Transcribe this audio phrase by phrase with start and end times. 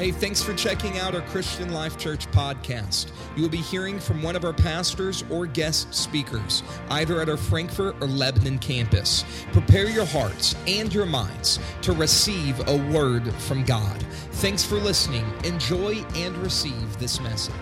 [0.00, 3.12] Hey, thanks for checking out our Christian Life Church podcast.
[3.36, 7.36] You will be hearing from one of our pastors or guest speakers, either at our
[7.36, 9.26] Frankfort or Lebanon campus.
[9.52, 14.02] Prepare your hearts and your minds to receive a word from God.
[14.40, 15.30] Thanks for listening.
[15.44, 17.52] Enjoy and receive this message.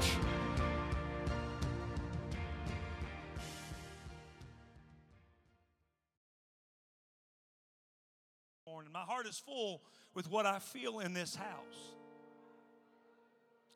[8.65, 8.93] Morning.
[8.93, 9.83] My heart is full
[10.15, 11.98] with what I feel in this house.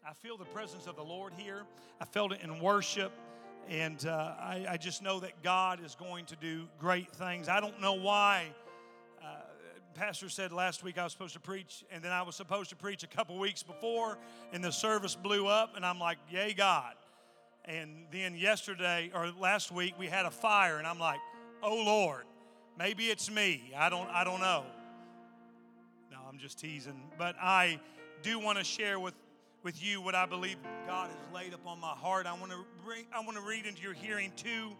[0.04, 1.62] I feel the presence of the Lord here.
[2.00, 3.12] I felt it in worship.
[3.68, 7.48] And uh, I, I, just know that God is going to do great things.
[7.48, 8.46] I don't know why.
[9.22, 9.26] Uh,
[9.94, 12.76] Pastor said last week I was supposed to preach, and then I was supposed to
[12.76, 14.18] preach a couple weeks before,
[14.52, 16.94] and the service blew up, and I'm like, Yay, God.
[17.64, 21.20] And then yesterday, or last week, we had a fire, and I'm like,
[21.62, 22.24] Oh, Lord,
[22.76, 23.72] maybe it's me.
[23.76, 24.64] I don't, I don't know.
[26.10, 27.00] No, I'm just teasing.
[27.16, 27.78] But I
[28.22, 29.14] do want to share with
[29.62, 32.26] with you what I believe God has laid upon my heart.
[32.26, 32.58] I want to
[33.14, 34.72] I want to read into your hearing two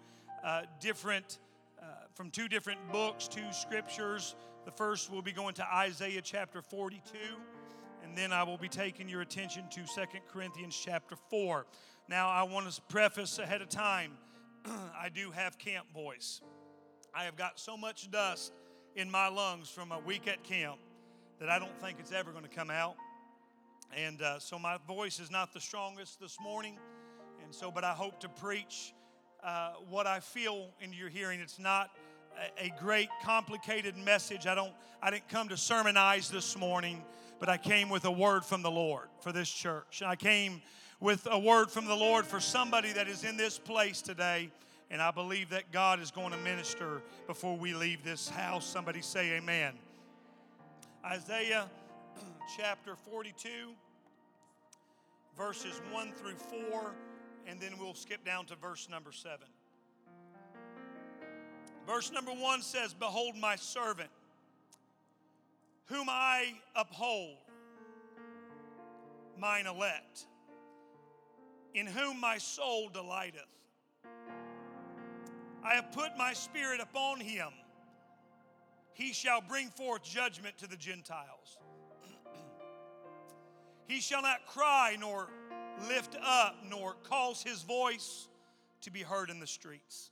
[0.45, 1.39] uh, different
[1.81, 4.35] uh, from two different books, two scriptures.
[4.65, 7.01] The first will be going to Isaiah chapter 42,
[8.05, 11.67] and then I will be taking your attention to Second Corinthians chapter 4.
[12.09, 14.13] Now, I want to preface ahead of time
[14.65, 16.41] I do have camp voice.
[17.15, 18.53] I have got so much dust
[18.95, 20.79] in my lungs from a week at camp
[21.41, 22.95] that I don't think it's ever going to come out.
[23.97, 26.79] And uh, so my voice is not the strongest this morning.
[27.45, 28.95] And so, but I hope to preach
[29.45, 31.41] uh, what I feel into your hearing.
[31.41, 31.91] It's not
[32.59, 34.47] a, a great, complicated message.
[34.47, 34.73] I don't.
[35.03, 37.03] I didn't come to sermonize this morning,
[37.39, 40.01] but I came with a word from the Lord for this church.
[40.01, 40.63] And I came
[41.01, 44.51] with a word from the Lord for somebody that is in this place today.
[44.91, 48.65] And I believe that God is going to minister before we leave this house.
[48.65, 49.75] Somebody say, Amen.
[51.05, 51.69] Isaiah
[52.57, 53.49] chapter 42,
[55.37, 56.35] verses 1 through
[56.71, 56.95] 4,
[57.47, 59.39] and then we'll skip down to verse number 7.
[61.87, 64.11] Verse number 1 says, Behold, my servant,
[65.87, 67.39] whom I uphold,
[69.39, 70.27] mine elect,
[71.75, 73.43] in whom my soul delighteth.
[75.65, 77.49] I have put my spirit upon him.
[78.95, 81.59] He shall bring forth judgment to the Gentiles.
[83.93, 85.29] He shall not cry nor
[85.87, 88.27] lift up nor cause his voice
[88.81, 90.09] to be heard in the streets.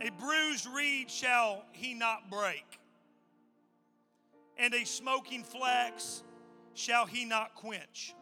[0.00, 2.78] A bruised reed shall he not break,
[4.56, 6.22] and a smoking flax
[6.74, 8.14] shall he not quench.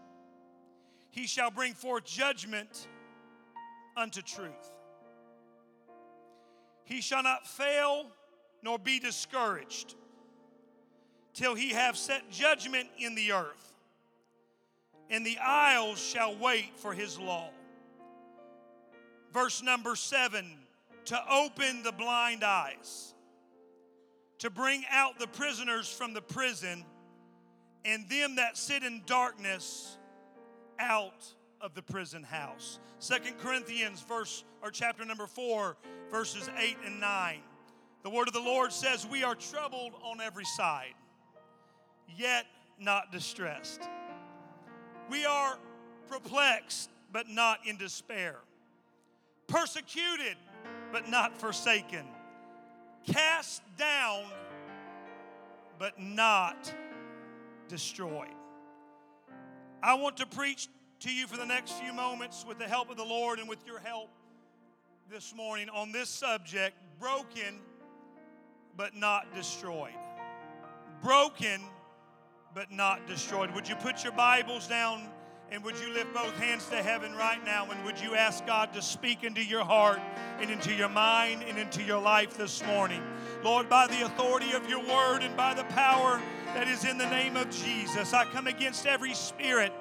[1.11, 2.89] He shall bring forth judgment
[3.95, 4.73] unto truth.
[6.85, 8.07] He shall not fail
[8.63, 9.97] nor be discouraged
[11.35, 13.75] till he have set judgment in the earth,
[15.11, 17.51] and the isles shall wait for his law.
[19.33, 20.59] Verse number seven
[21.07, 23.15] to open the blind eyes,
[24.39, 26.85] to bring out the prisoners from the prison,
[27.85, 29.99] and them that sit in darkness
[30.79, 31.27] out
[31.61, 32.79] of the prison house.
[33.01, 35.77] Second Corinthians verse or chapter number 4
[36.11, 37.41] verses 8 and 9.
[38.03, 40.95] The word of the Lord says we are troubled on every side
[42.17, 42.47] yet
[42.79, 43.83] not distressed.
[45.11, 45.59] We are
[46.09, 48.37] perplexed, but not in despair.
[49.47, 50.37] Persecuted,
[50.93, 52.05] but not forsaken.
[53.07, 54.25] Cast down,
[55.79, 56.73] but not
[57.69, 58.29] destroyed.
[59.83, 60.69] I want to preach
[61.01, 63.67] to you for the next few moments with the help of the Lord and with
[63.67, 64.09] your help
[65.11, 67.61] this morning on this subject broken,
[68.77, 69.93] but not destroyed.
[71.03, 71.61] Broken,
[72.55, 73.53] but not destroyed.
[73.53, 75.03] Would you put your Bibles down
[75.51, 78.73] and would you lift both hands to heaven right now and would you ask God
[78.75, 79.99] to speak into your heart
[80.41, 83.03] and into your mind and into your life this morning?
[83.43, 86.23] Lord, by the authority of your word and by the power
[86.55, 89.73] that is in the name of Jesus, I come against every spirit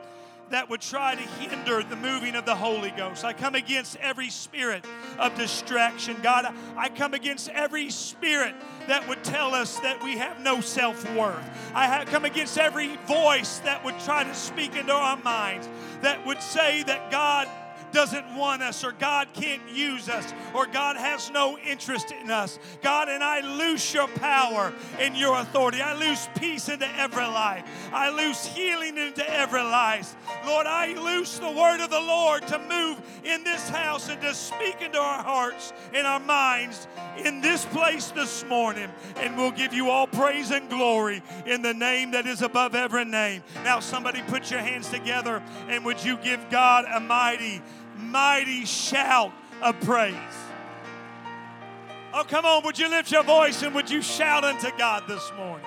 [0.49, 3.23] that would try to hinder the moving of the Holy Ghost.
[3.23, 4.85] I come against every spirit
[5.17, 6.17] of distraction.
[6.21, 8.53] God, I come against every spirit
[8.87, 11.43] that would tell us that we have no self worth.
[11.73, 15.67] I come against every voice that would try to speak into our minds
[16.01, 17.47] that would say that God
[17.93, 22.59] doesn't want us or God can't use us or God has no interest in us.
[22.81, 25.81] God, and I loose your power and your authority.
[25.81, 27.63] I loose peace into every life.
[27.93, 30.15] I loose healing into every life.
[30.45, 34.33] Lord, I loose the word of the Lord to move in this house and to
[34.33, 36.87] speak into our hearts and our minds
[37.23, 38.89] in this place this morning.
[39.17, 43.05] And we'll give you all praise and glory in the name that is above every
[43.05, 43.43] name.
[43.63, 47.61] Now, somebody put your hands together and would you give God a mighty
[47.97, 49.31] mighty shout
[49.61, 50.15] of praise.
[52.13, 55.31] Oh, come on, would you lift your voice and would you shout unto God this
[55.35, 55.65] morning?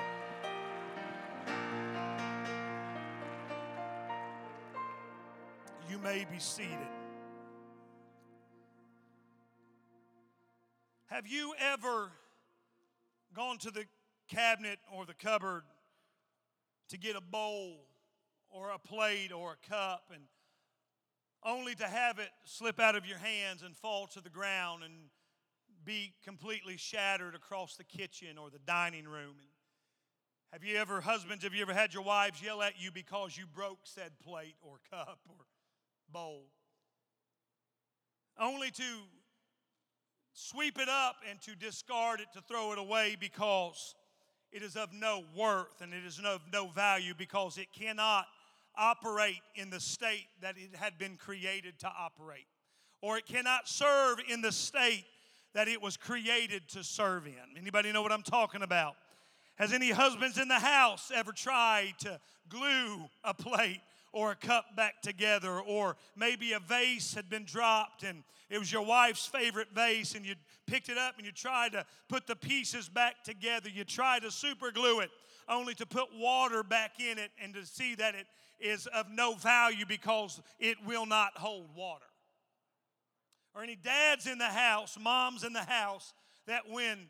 [5.90, 6.76] You may be seated.
[11.06, 12.10] Have you ever
[13.34, 13.84] gone to the
[14.28, 15.62] cabinet or the cupboard
[16.88, 17.86] to get a bowl
[18.50, 20.22] or a plate or a cup and
[21.44, 24.94] only to have it slip out of your hands and fall to the ground and
[25.84, 29.36] be completely shattered across the kitchen or the dining room.
[29.38, 29.48] And
[30.52, 33.44] have you ever, husbands, have you ever had your wives yell at you because you
[33.46, 35.44] broke said plate or cup or
[36.12, 36.46] bowl?
[38.38, 38.84] Only to
[40.32, 43.94] sweep it up and to discard it, to throw it away because
[44.52, 48.26] it is of no worth and it is of no value because it cannot
[48.76, 52.46] operate in the state that it had been created to operate,
[53.02, 55.04] or it cannot serve in the state
[55.54, 57.58] that it was created to serve in.
[57.58, 58.96] Anybody know what I'm talking about?
[59.56, 63.80] Has any husbands in the house ever tried to glue a plate
[64.12, 68.70] or a cup back together, or maybe a vase had been dropped and it was
[68.70, 70.34] your wife's favorite vase, and you
[70.66, 73.68] picked it up and you tried to put the pieces back together.
[73.68, 75.10] You tried to super glue it,
[75.48, 78.26] only to put water back in it and to see that it
[78.60, 82.04] is of no value because it will not hold water.
[83.54, 86.12] Or any dads in the house, moms in the house,
[86.46, 87.08] that when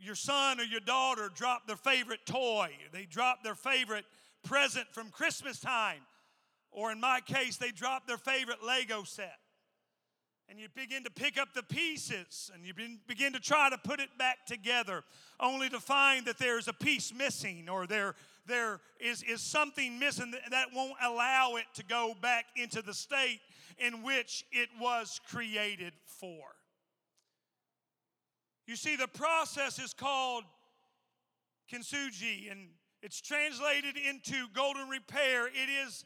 [0.00, 4.04] your son or your daughter drop their favorite toy, they drop their favorite
[4.42, 6.00] present from Christmas time,
[6.70, 9.38] or in my case, they drop their favorite Lego set.
[10.48, 12.74] And you begin to pick up the pieces and you
[13.06, 15.02] begin to try to put it back together,
[15.40, 18.14] only to find that there's a piece missing or there
[18.46, 23.40] there is, is something missing that won't allow it to go back into the state
[23.78, 26.44] in which it was created for.
[28.66, 30.44] You see, the process is called
[31.72, 32.68] kintsugi, and
[33.02, 35.46] it's translated into golden repair.
[35.46, 36.04] It is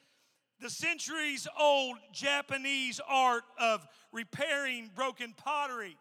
[0.61, 5.97] the centuries old Japanese art of repairing broken pottery,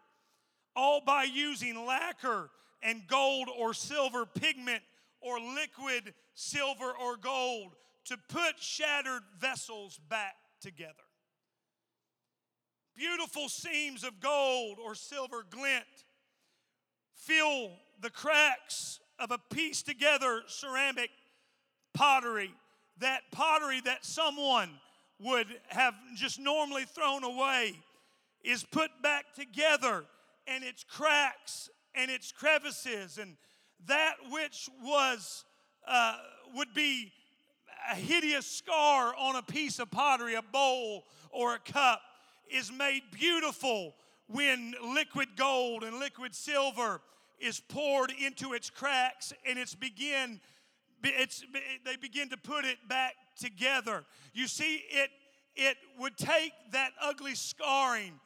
[0.74, 2.50] all by using lacquer
[2.82, 4.82] and gold or silver pigment
[5.20, 7.74] or liquid silver or gold
[8.06, 10.92] to put shattered vessels back together.
[12.94, 15.84] Beautiful seams of gold or silver glint
[17.14, 21.10] fill the cracks of a pieced together ceramic
[21.94, 22.52] pottery.
[22.98, 24.70] That pottery that someone
[25.18, 27.74] would have just normally thrown away
[28.44, 30.04] is put back together
[30.46, 33.36] and its cracks and its crevices and
[33.86, 35.44] that which was
[35.86, 36.16] uh,
[36.54, 37.12] would be
[37.90, 42.00] a hideous scar on a piece of pottery, a bowl or a cup,
[42.50, 43.94] is made beautiful
[44.28, 47.00] when liquid gold and liquid silver
[47.38, 50.40] is poured into its cracks and it's begin
[51.04, 51.44] it's
[51.84, 54.04] they begin to put it back together.
[54.32, 55.10] You see it
[55.54, 58.18] it would take that ugly scarring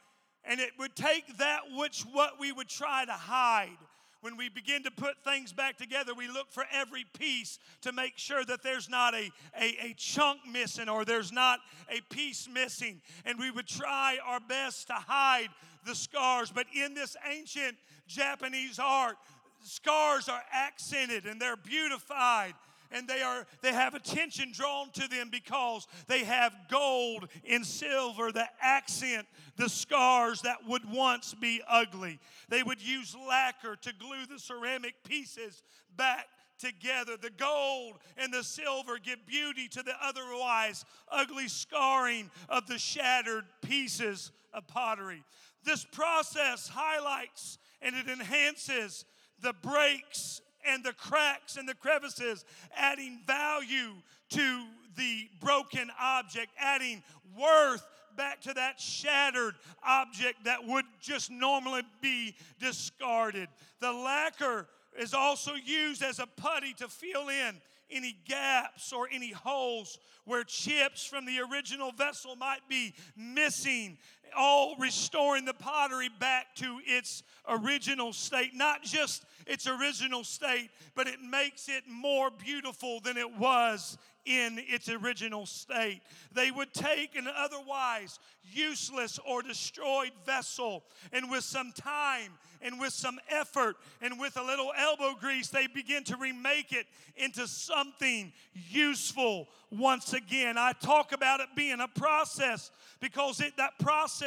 [0.44, 3.76] and it would take that which what we would try to hide
[4.20, 8.18] when we begin to put things back together, we look for every piece to make
[8.18, 13.00] sure that there's not a, a, a, chunk missing or there's not a piece missing.
[13.24, 15.48] And we would try our best to hide
[15.86, 16.50] the scars.
[16.50, 19.16] But in this ancient Japanese art,
[19.62, 22.54] scars are accented and they're beautified
[22.92, 28.32] and they are they have attention drawn to them because they have gold and silver
[28.32, 32.18] that accent the scars that would once be ugly.
[32.48, 35.62] They would use lacquer to glue the ceramic pieces
[35.96, 36.26] back
[36.58, 37.16] together.
[37.20, 43.44] The gold and the silver give beauty to the otherwise ugly scarring of the shattered
[43.62, 45.22] pieces of pottery.
[45.64, 49.04] This process highlights and it enhances
[49.40, 52.44] the breaks and the cracks and the crevices,
[52.76, 53.94] adding value
[54.30, 54.64] to
[54.96, 57.02] the broken object, adding
[57.38, 57.86] worth
[58.16, 59.54] back to that shattered
[59.86, 63.48] object that would just normally be discarded.
[63.80, 64.66] The lacquer
[64.98, 70.44] is also used as a putty to fill in any gaps or any holes where
[70.44, 73.98] chips from the original vessel might be missing,
[74.36, 78.54] all restoring the pottery back to its original state.
[78.54, 84.60] Not just its original state, but it makes it more beautiful than it was in
[84.68, 86.00] its original state.
[86.32, 88.18] They would take an otherwise
[88.52, 92.32] useless or destroyed vessel, and with some time
[92.62, 96.86] and with some effort and with a little elbow grease, they begin to remake it
[97.16, 100.58] into something useful once again.
[100.58, 102.70] I talk about it being a process
[103.00, 104.19] because it, that process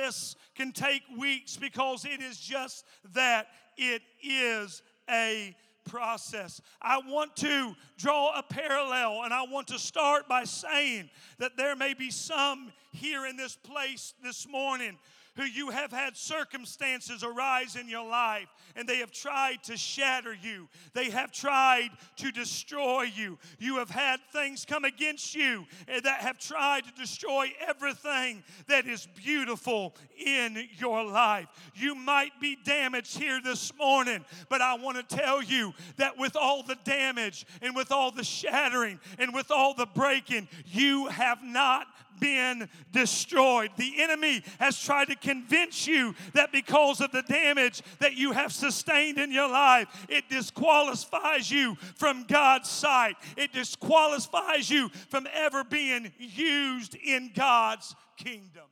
[0.55, 3.47] can take weeks because it is just that.
[3.77, 6.61] It is a process.
[6.81, 11.09] I want to draw a parallel and I want to start by saying
[11.39, 14.97] that there may be some here in this place this morning
[15.35, 20.33] who you have had circumstances arise in your life and they have tried to shatter
[20.33, 20.67] you.
[20.93, 23.37] They have tried to destroy you.
[23.59, 28.87] You have had things come against you eh, that have tried to destroy everything that
[28.87, 31.47] is beautiful in your life.
[31.75, 36.35] You might be damaged here this morning, but I want to tell you that with
[36.35, 41.43] all the damage and with all the shattering and with all the breaking, you have
[41.43, 41.87] not
[42.19, 43.71] been destroyed.
[43.77, 48.51] The enemy has tried to convince you that because of the damage that you have
[48.51, 53.15] sustained in your life, it disqualifies you from God's sight.
[53.37, 58.63] It disqualifies you from ever being used in God's kingdom.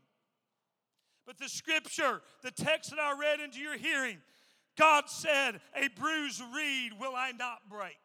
[1.25, 4.17] But the scripture, the text that I read into your hearing,
[4.77, 7.97] God said, A bruised reed will I not break,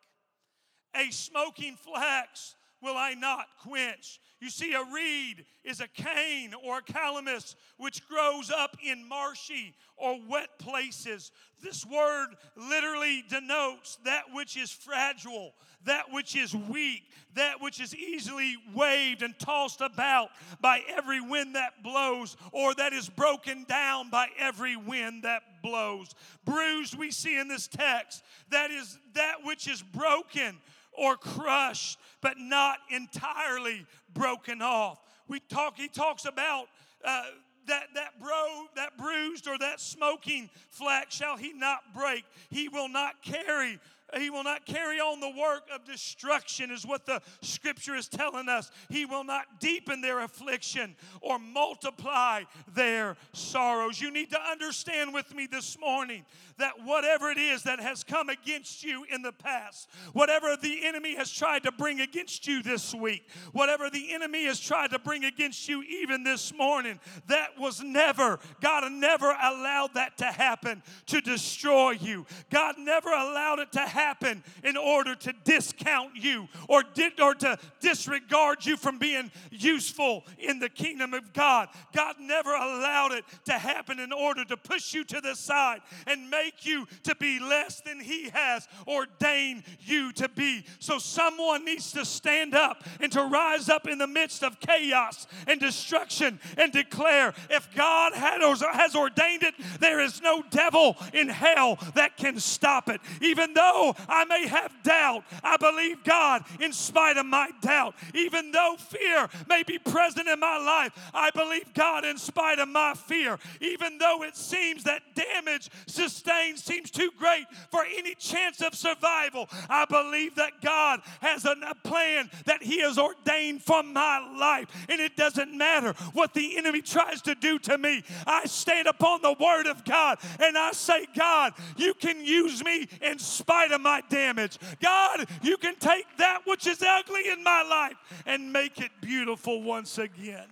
[0.94, 2.54] a smoking flax
[2.86, 4.20] will I not quench.
[4.40, 9.74] You see, a reed is a cane or a calamus which grows up in marshy
[9.96, 11.32] or wet places.
[11.60, 17.02] This word literally denotes that which is fragile, that which is weak,
[17.34, 20.28] that which is easily waved and tossed about
[20.60, 26.10] by every wind that blows, or that is broken down by every wind that blows.
[26.44, 30.58] Bruised, we see in this text, that is that which is broken
[30.96, 35.00] or crushed, but not entirely broken off.
[35.28, 36.66] We talk, he talks about
[37.04, 37.24] uh,
[37.66, 42.24] that, that, bro, that bruised or that smoking flax shall he not break.
[42.50, 43.78] He will not carry
[44.16, 48.48] he will not carry on the work of destruction, is what the scripture is telling
[48.48, 48.70] us.
[48.88, 54.00] He will not deepen their affliction or multiply their sorrows.
[54.00, 56.24] You need to understand with me this morning
[56.58, 61.14] that whatever it is that has come against you in the past, whatever the enemy
[61.14, 65.24] has tried to bring against you this week, whatever the enemy has tried to bring
[65.24, 71.20] against you even this morning, that was never, God never allowed that to happen to
[71.20, 72.26] destroy you.
[72.50, 77.58] God never allowed it to happen in order to discount you or, did, or to
[77.80, 81.68] disregard you from being useful in the kingdom of God.
[81.94, 86.30] God never allowed it to happen in order to push you to the side and
[86.30, 90.64] make you to be less than He has ordained you to be.
[90.78, 95.26] So someone needs to stand up and to rise up in the midst of chaos
[95.46, 101.78] and destruction and declare if God has ordained it, there is no devil in hell
[101.94, 103.00] that can stop it.
[103.20, 107.94] Even though I may have doubt, I believe God in spite of my doubt.
[108.14, 112.68] Even though fear may be present in my life, I believe God in spite of
[112.68, 113.38] my fear.
[113.60, 116.26] Even though it seems that damage sustained
[116.56, 122.30] seems too great for any chance of survival, I believe that God has a plan
[122.46, 124.68] that He has ordained for my life.
[124.88, 128.02] And it doesn't matter what the enemy tries to do to me.
[128.26, 132.88] I stand upon the Word of God and I say, God, you can use me
[133.00, 134.58] in spite of of my damage.
[134.82, 139.62] God, you can take that which is ugly in my life and make it beautiful
[139.62, 140.48] once again.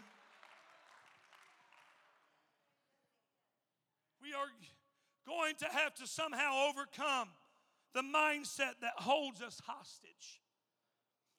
[4.22, 4.46] We are
[5.38, 7.28] going to have to somehow overcome
[7.94, 10.40] the mindset that holds us hostage.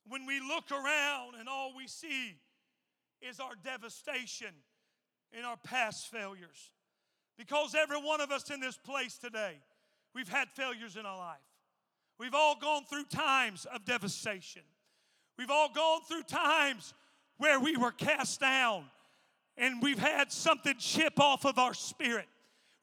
[0.08, 2.36] When we look around and all we see
[3.22, 4.54] is our devastation
[5.38, 6.72] in our past failures.
[7.38, 9.56] Because every one of us in this place today,
[10.14, 11.38] we've had failures in our life.
[12.18, 14.62] We've all gone through times of devastation.
[15.38, 16.94] We've all gone through times
[17.38, 18.86] where we were cast down
[19.58, 22.28] and we've had something chip off of our spirit.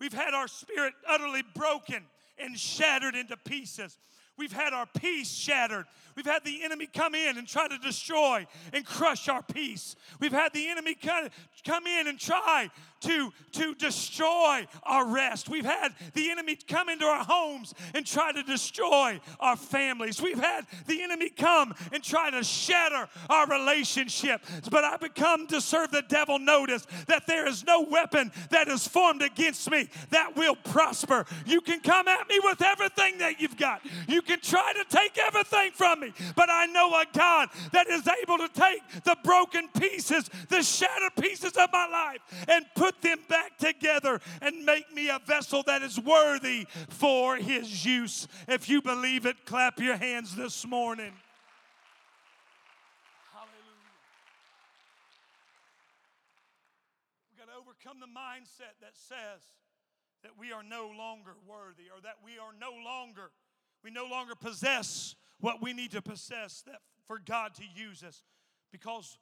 [0.02, 2.02] We've had our spirit utterly broken
[2.36, 3.96] and shattered into pieces.
[4.36, 5.84] We've had our peace shattered.
[6.14, 9.96] We've had the enemy come in and try to destroy and crush our peace.
[10.20, 12.70] We've had the enemy come in and try
[13.02, 15.48] to, to destroy our rest.
[15.48, 20.20] We've had the enemy come into our homes and try to destroy our families.
[20.20, 24.42] We've had the enemy come and try to shatter our relationship.
[24.70, 28.86] But I've become to serve the devil notice that there is no weapon that is
[28.86, 31.26] formed against me that will prosper.
[31.46, 33.82] You can come at me with everything that you've got.
[34.06, 38.06] You can try to take everything from me, but I know a God that is
[38.22, 43.18] able to take the broken pieces, the shattered pieces of my life, and put them
[43.28, 48.28] back together and make me a vessel that is worthy for His use.
[48.48, 51.12] If you believe it, clap your hands this morning.
[53.32, 53.52] Hallelujah.
[57.30, 59.40] We've got to overcome the mindset that says
[60.22, 63.30] that we are no longer worthy or that we are no longer
[63.84, 68.22] we no longer possess what we need to possess that for God to use us
[68.70, 69.18] because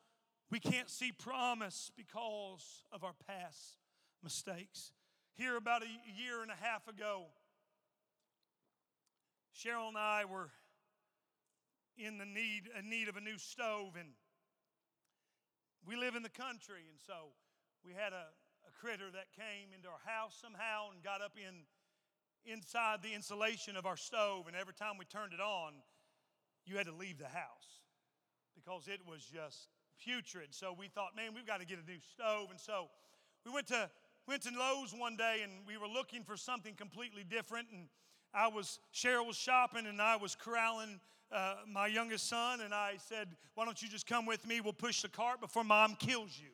[0.51, 3.79] we can't see promise because of our past
[4.23, 4.93] mistakes.
[5.35, 7.25] Here, about a year and a half ago,
[9.57, 10.51] Cheryl and I were
[11.97, 14.11] in the need, in need of a new stove, and
[15.89, 17.33] we live in the country, and so
[17.83, 18.29] we had a,
[18.69, 21.65] a critter that came into our house somehow and got up in
[22.45, 25.73] inside the insulation of our stove, and every time we turned it on,
[26.67, 27.81] you had to leave the house
[28.55, 29.69] because it was just
[30.03, 30.49] putrid.
[30.51, 32.51] So we thought, man, we've got to get a new stove.
[32.51, 32.89] And so
[33.45, 33.91] we went to
[34.27, 37.69] went to Lowe's one day and we were looking for something completely different.
[37.73, 37.89] And
[38.33, 41.01] I was Cheryl was shopping and I was corralling
[41.33, 42.61] uh, my youngest son.
[42.61, 44.61] And I said, "Why don't you just come with me?
[44.61, 46.51] We'll push the cart before Mom kills you."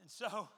[0.00, 0.48] And so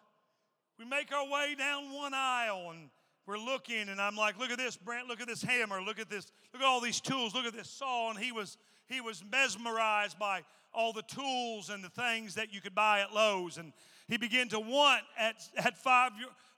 [0.78, 2.90] we make our way down one aisle and
[3.28, 6.08] we're looking and I'm like, look at this, Brent, look at this hammer, look at
[6.08, 8.08] this, look at all these tools, look at this saw.
[8.08, 8.56] And he was
[8.88, 10.40] he was mesmerized by
[10.72, 13.58] all the tools and the things that you could buy at Lowe's.
[13.58, 13.74] And
[14.08, 16.12] he began to want at, at five,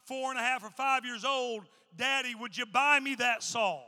[0.05, 1.65] four and a half or five years old,
[1.97, 3.81] Daddy, would you buy me that saw?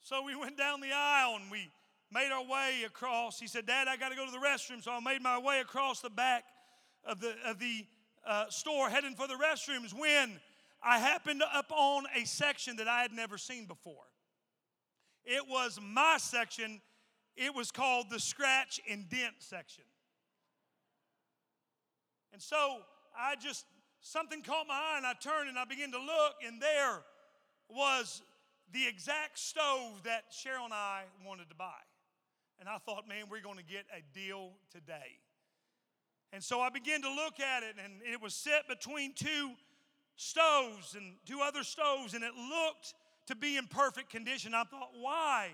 [0.00, 1.68] So we went down the aisle and we
[2.10, 3.38] made our way across.
[3.38, 4.82] He said, Dad, I got to go to the restroom.
[4.82, 6.44] So I made my way across the back
[7.04, 7.84] of the, of the
[8.28, 10.38] uh, store heading for the restrooms when
[10.82, 14.04] I happened up on a section that I had never seen before.
[15.24, 16.80] It was my section,
[17.36, 19.84] it was called the scratch and dent section.
[22.32, 22.80] And so
[23.18, 23.64] I just,
[24.00, 27.00] something caught my eye and I turned and I began to look, and there
[27.70, 28.22] was
[28.72, 31.80] the exact stove that Cheryl and I wanted to buy.
[32.60, 35.18] And I thought, man, we're going to get a deal today.
[36.32, 39.52] And so I began to look at it, and it was set between two
[40.16, 42.94] stoves and two other stoves, and it looked
[43.26, 44.54] to be in perfect condition.
[44.54, 45.50] I thought, why?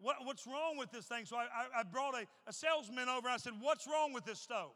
[0.00, 1.24] What, what's wrong with this thing?
[1.24, 4.40] So I, I, I brought a, a, salesman over I said, What's wrong with this
[4.40, 4.72] stove?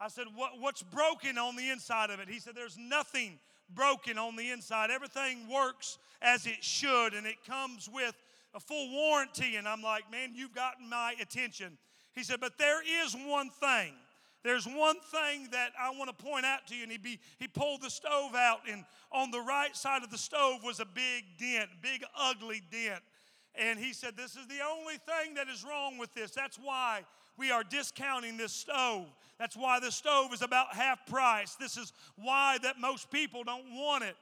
[0.00, 2.28] I said, what, What's broken on the inside of it?
[2.28, 3.38] He said, There's nothing
[3.74, 4.90] broken on the inside.
[4.90, 8.14] Everything works as it should, and it comes with
[8.54, 9.56] a full warranty.
[9.56, 11.76] And I'm like, Man, you've gotten my attention.
[12.20, 13.94] He said, But there is one thing.
[14.44, 16.82] There's one thing that I want to point out to you.
[16.82, 20.18] And he, be, he pulled the stove out, and on the right side of the
[20.18, 23.00] stove was a big dent, big, ugly dent.
[23.54, 26.32] And he said, This is the only thing that is wrong with this.
[26.32, 27.04] That's why
[27.38, 29.06] we are discounting this stove.
[29.38, 31.54] That's why the stove is about half price.
[31.54, 34.16] This is why that most people don't want it.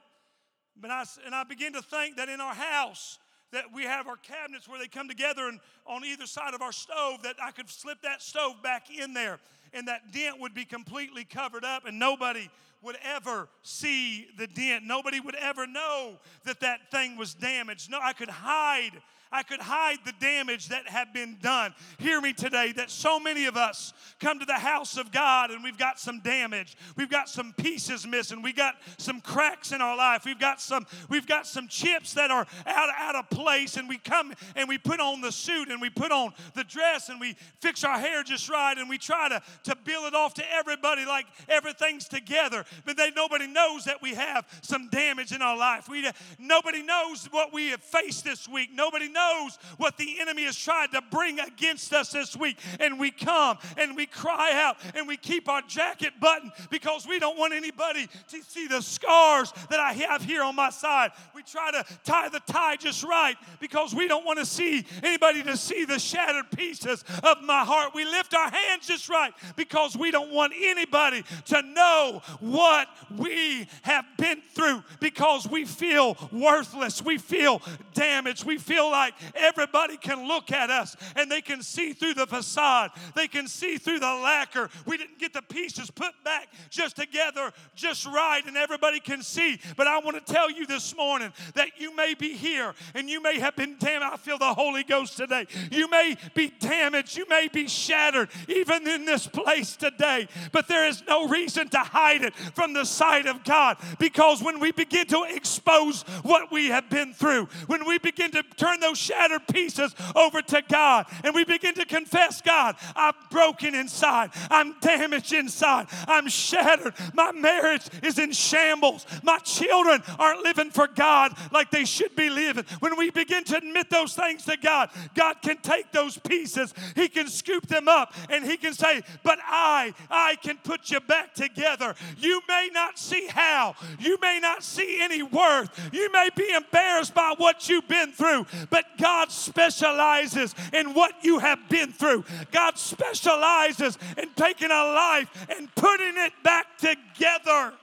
[0.79, 3.19] But I, and I begin to think that in our house,
[3.51, 6.71] that we have our cabinets where they come together and on either side of our
[6.71, 9.39] stove that I could slip that stove back in there
[9.73, 12.49] and that dent would be completely covered up and nobody
[12.81, 14.85] would ever see the dent.
[14.85, 17.91] Nobody would ever know that that thing was damaged.
[17.91, 21.75] No, I could hide I could hide the damage that had been done.
[21.99, 25.63] Hear me today that so many of us come to the house of God and
[25.63, 26.75] we've got some damage.
[26.95, 28.41] We've got some pieces missing.
[28.41, 30.25] We got some cracks in our life.
[30.25, 33.99] We've got some we've got some chips that are out, out of place and we
[33.99, 37.35] come and we put on the suit and we put on the dress and we
[37.61, 41.05] fix our hair just right and we try to, to bill it off to everybody
[41.05, 42.65] like everything's together.
[42.83, 45.87] But they nobody knows that we have some damage in our life.
[45.87, 48.69] We nobody knows what we have faced this week.
[48.73, 52.57] Nobody knows knows what the enemy has tried to bring against us this week.
[52.79, 57.19] And we come and we cry out and we keep our jacket buttoned because we
[57.19, 61.11] don't want anybody to see the scars that I have here on my side.
[61.35, 65.43] We try to tie the tie just right because we don't want to see anybody
[65.43, 67.91] to see the shattered pieces of my heart.
[67.93, 73.67] We lift our hands just right because we don't want anybody to know what we
[73.83, 77.01] have been through because we feel worthless.
[77.01, 77.61] We feel
[77.93, 78.45] damaged.
[78.45, 82.91] We feel like everybody can look at us and they can see through the facade.
[83.15, 84.69] They can see through the lacquer.
[84.85, 89.59] We didn't get the pieces put back just together just right and everybody can see.
[89.77, 93.21] But I want to tell you this morning that you may be here and you
[93.21, 94.13] may have been damaged.
[94.13, 95.47] I feel the Holy Ghost today.
[95.71, 97.17] You may be damaged.
[97.17, 100.27] You may be shattered even in this place today.
[100.51, 104.59] But there is no reason to hide it from the sight of God because when
[104.59, 108.98] we begin to expose what we have been through, when we begin to turn those
[108.99, 111.07] shattered pieces over to God.
[111.23, 117.31] And we begin to confess, God, I'm broken inside, I'm damaged inside, I'm shattered, my
[117.31, 122.65] marriage is in shambles, my children aren't living for God like they should be living.
[122.79, 127.07] When we begin to admit those things to God, God can take those pieces, He
[127.07, 131.33] can scoop them up, and He can say, But I, I can put you back
[131.33, 131.95] together.
[132.17, 137.13] You may not see how, you may not see any worth, you may be embarrassed
[137.13, 142.25] by what you've been through, but God specializes in what you have been through.
[142.51, 147.73] God specializes in taking a life and putting it back together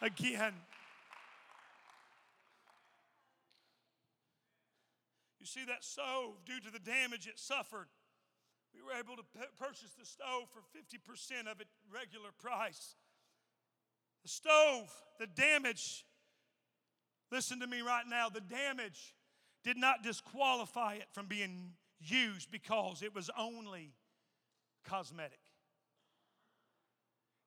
[0.00, 0.54] again.
[5.40, 7.88] You see, that stove, due to the damage it suffered,
[8.74, 12.96] we were able to p- purchase the stove for 50% of its regular price.
[14.22, 16.06] The stove, the damage,
[17.30, 19.13] listen to me right now, the damage
[19.64, 23.90] did not disqualify it from being used because it was only
[24.84, 25.40] cosmetic.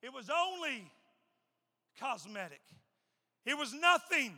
[0.01, 0.89] It was only
[1.99, 2.61] cosmetic.
[3.45, 4.37] It was nothing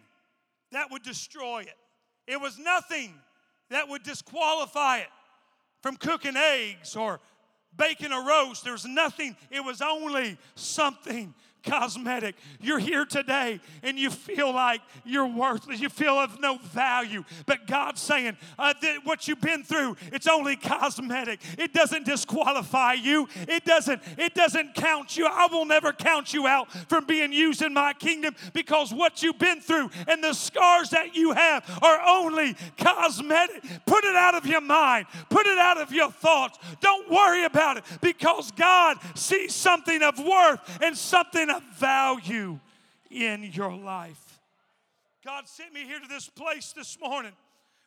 [0.72, 1.78] that would destroy it.
[2.28, 3.14] It was nothing
[3.70, 5.08] that would disqualify it
[5.82, 7.20] from cooking eggs or
[7.76, 8.64] baking a roast.
[8.64, 12.36] There was nothing, it was only something cosmetic.
[12.60, 15.80] You're here today and you feel like you're worthless.
[15.80, 17.24] You feel of no value.
[17.46, 21.42] But God's saying uh, that what you've been through, it's only cosmetic.
[21.58, 23.28] It doesn't disqualify you.
[23.36, 24.02] It doesn't.
[24.18, 25.28] It doesn't count you.
[25.28, 29.40] I will never count you out from being used in my kingdom because what you've
[29.40, 33.64] been through and the scars that you have are only cosmetic.
[33.86, 35.08] Put it out of your mind.
[35.30, 36.58] Put it out of your thoughts.
[36.82, 42.60] Don't worry about it because God sees something of worth and something of value
[43.10, 44.40] in your life.
[45.24, 47.34] God sent me here to this place this morning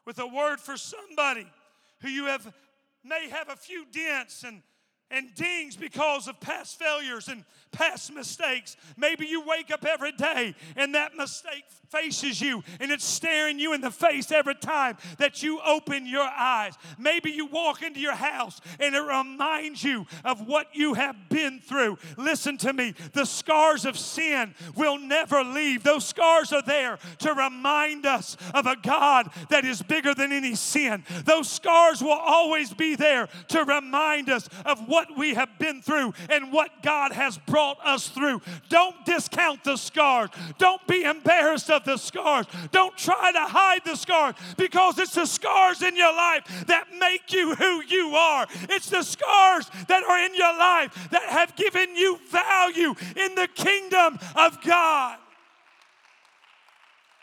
[0.05, 1.47] with a word for somebody
[2.01, 2.53] who you have
[3.05, 4.63] may have a few dents and
[5.13, 8.77] and dings because of past failures and past mistakes.
[8.97, 13.75] Maybe you wake up every day and that mistake faces you and it's staring you
[13.75, 16.75] in the face every time that you open your eyes.
[16.99, 21.61] Maybe you walk into your house and it reminds you of what you have been
[21.61, 21.99] through.
[22.17, 25.83] Listen to me, the scars of sin will never leave.
[25.83, 30.55] Those scars are there to remind us of a God that is bigger than any
[30.55, 31.05] sin.
[31.25, 36.15] Those scars will always be there to remind us of what we have been through
[36.29, 38.41] and what God has brought us through.
[38.69, 40.31] Don't discount the scars.
[40.59, 42.47] Don't be embarrassed of the scars.
[42.71, 47.33] Don't try to hide the scars because it's the scars in your life that make
[47.33, 48.47] you who you are.
[48.69, 53.49] It's the scars that are in your life that have given you value in the
[53.55, 55.19] kingdom of God.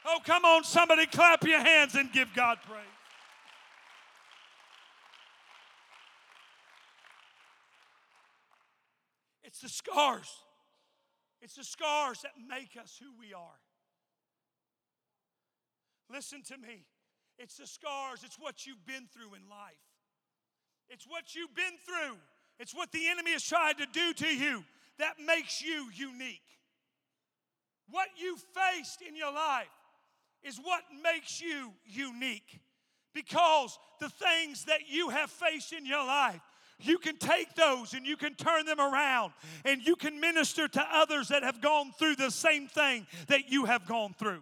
[0.06, 2.99] Oh, come on, somebody clap your hands and give God praise.
[9.50, 10.30] It's the scars.
[11.42, 13.60] It's the scars that make us who we are.
[16.14, 16.86] Listen to me.
[17.40, 19.82] It's the scars, it's what you've been through in life.
[20.88, 22.18] It's what you've been through.
[22.60, 24.64] It's what the enemy has tried to do to you
[25.00, 26.42] that makes you unique.
[27.90, 29.66] What you faced in your life
[30.44, 32.60] is what makes you unique.
[33.16, 36.42] Because the things that you have faced in your life,
[36.80, 39.34] you can take those and you can turn them around
[39.66, 43.66] and you can minister to others that have gone through the same thing that you
[43.66, 44.42] have gone through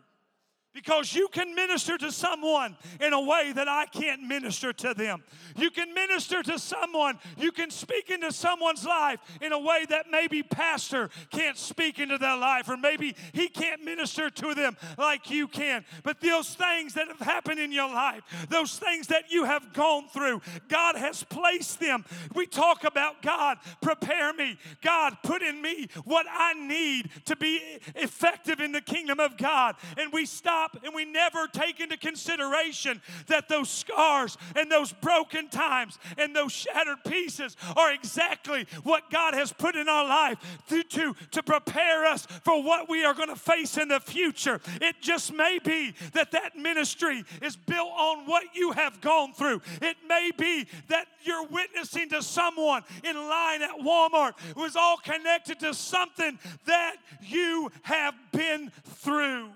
[0.77, 5.23] because you can minister to someone in a way that I can't minister to them.
[5.55, 10.05] You can minister to someone, you can speak into someone's life in a way that
[10.11, 15.31] maybe pastor can't speak into their life or maybe he can't minister to them like
[15.31, 15.83] you can.
[16.03, 20.07] But those things that have happened in your life, those things that you have gone
[20.09, 22.05] through, God has placed them.
[22.35, 24.59] We talk about God, prepare me.
[24.83, 29.75] God, put in me what I need to be effective in the kingdom of God.
[29.97, 34.93] And we stop stop and we never take into consideration that those scars and those
[34.93, 40.37] broken times and those shattered pieces are exactly what God has put in our life
[40.69, 44.59] to, to, to prepare us for what we are going to face in the future.
[44.81, 49.61] It just may be that that ministry is built on what you have gone through.
[49.81, 54.97] It may be that you're witnessing to someone in line at Walmart who is all
[54.97, 59.49] connected to something that you have been through.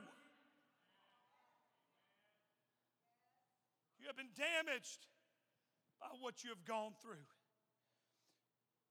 [4.12, 5.08] Have been damaged
[6.04, 7.24] by what you have gone through.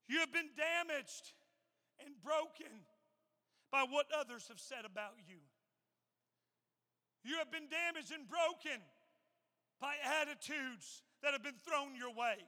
[0.09, 1.37] You have been damaged
[2.01, 2.73] and broken
[3.69, 5.45] by what others have said about you.
[7.21, 8.81] You have been damaged and broken
[9.77, 12.41] by attitudes that have been thrown your way.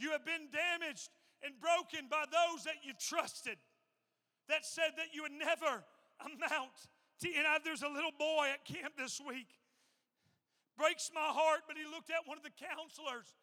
[0.00, 1.12] You have been damaged
[1.44, 3.60] and broken by those that you trusted
[4.48, 5.84] that said that you would never
[6.24, 6.88] amount
[7.20, 7.28] to.
[7.28, 9.52] And I, there's a little boy at camp this week
[10.76, 13.34] breaks my heart, but he looked at one of the counselors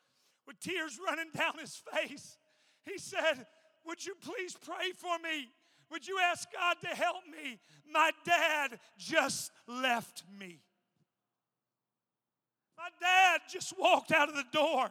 [0.47, 2.37] with tears running down his face.
[2.85, 3.45] He said,
[3.85, 5.49] Would you please pray for me?
[5.91, 7.59] Would you ask God to help me?
[7.91, 10.61] My dad just left me.
[12.77, 14.89] My dad just walked out of the door.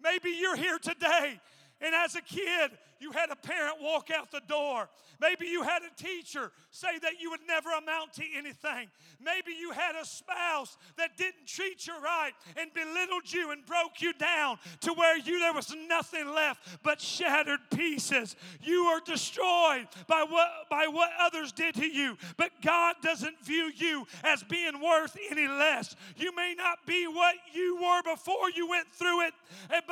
[0.00, 1.40] Maybe you're here today,
[1.80, 4.88] and as a kid, you had a parent walk out the door.
[5.20, 8.88] Maybe you had a teacher say that you would never amount to anything.
[9.22, 14.00] Maybe you had a spouse that didn't treat you right and belittled you and broke
[14.00, 18.36] you down to where you there was nothing left but shattered pieces.
[18.62, 22.16] You are destroyed by what by what others did to you.
[22.36, 25.96] But God doesn't view you as being worth any less.
[26.16, 29.34] You may not be what you were before you went through it
[29.70, 29.82] and,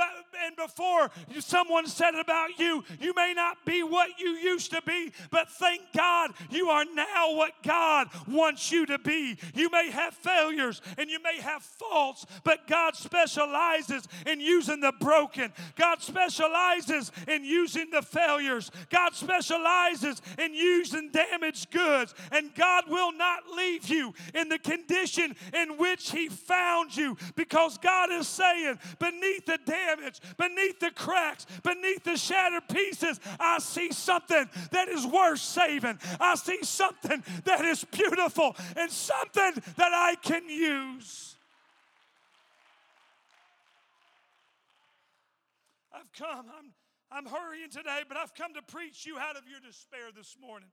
[0.45, 4.83] and before someone said it about you, you may not be what you used to
[4.83, 9.37] be, but thank God you are now what God wants you to be.
[9.55, 14.93] You may have failures and you may have faults, but God specializes in using the
[15.01, 15.53] broken.
[15.77, 18.71] God specializes in using the failures.
[18.91, 22.15] God specializes in using damaged goods.
[22.33, 27.79] And God will not leave you in the condition in which He found you because
[27.79, 32.84] God is saying, beneath the damage, beneath the cracks, beneath the shattered pieces,
[33.41, 35.99] I see something that is worth saving.
[36.21, 41.37] I see something that is beautiful and something that I can use.
[45.95, 46.73] I've come, I'm,
[47.11, 50.69] I'm hurrying today, but I've come to preach you out of your despair this morning.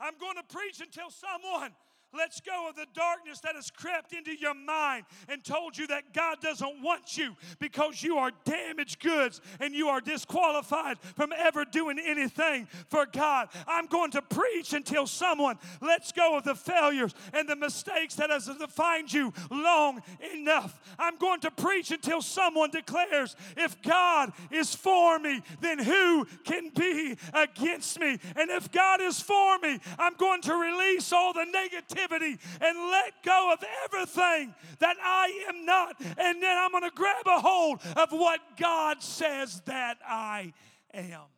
[0.00, 1.72] I'm going to preach until someone
[2.16, 6.12] lets go of the darkness that has crept into your mind and told you that
[6.12, 11.64] God doesn't want you because you are damaged goods and you are disqualified from ever
[11.64, 13.48] doing anything for God.
[13.66, 18.30] I'm going to preach until someone lets go of the failures and the mistakes that
[18.30, 20.02] has defined you long
[20.34, 20.80] enough.
[20.98, 26.70] I'm going to preach until someone declares, if God is for me, then who can
[26.70, 28.18] be against me?
[28.36, 32.78] And if God is for me, I'm going to release all the negativity negativity and
[32.90, 35.96] let go of everything that I am not.
[36.00, 40.52] And then I'm going to grab a hold of what God says that I
[40.94, 41.04] am.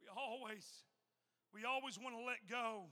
[0.00, 0.64] We always,
[1.54, 2.88] we always want to let go.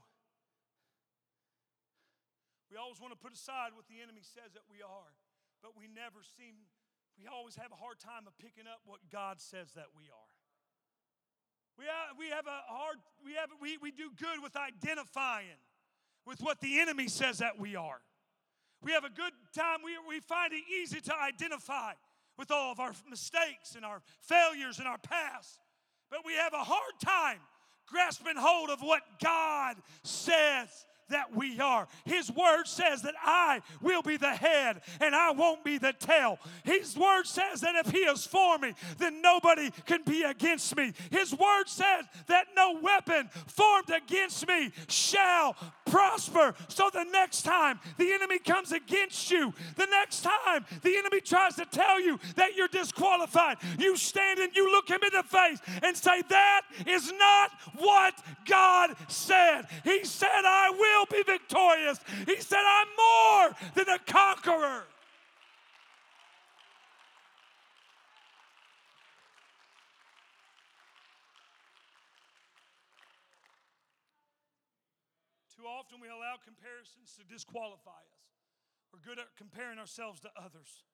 [2.71, 5.11] We always want to put aside what the enemy says that we are,
[5.63, 6.67] but we never seem,
[7.17, 10.34] we always have a hard time of picking up what God says that we are.
[11.77, 15.59] We have, we have a hard, we, have, we, we do good with identifying
[16.25, 18.01] with what the enemy says that we are.
[18.81, 21.93] We have a good time, we, we find it easy to identify
[22.37, 25.59] with all of our mistakes and our failures and our past.
[26.09, 27.39] But we have a hard time
[27.87, 31.87] grasping hold of what God says that we are.
[32.05, 36.39] His word says that I will be the head and I won't be the tail.
[36.63, 40.93] His word says that if He is for me, then nobody can be against me.
[41.11, 46.55] His word says that no weapon formed against me shall prosper.
[46.67, 51.55] So the next time the enemy comes against you, the next time the enemy tries
[51.55, 55.59] to tell you that you're disqualified, you stand and you look him in the face
[55.83, 58.13] and say, That is not what
[58.45, 59.67] God said.
[59.83, 61.99] He said, I will be victorious.
[62.25, 64.83] He said, I'm more than a conqueror.
[75.55, 78.21] Too often we allow comparisons to disqualify us.
[78.93, 80.85] We're good at comparing ourselves to others.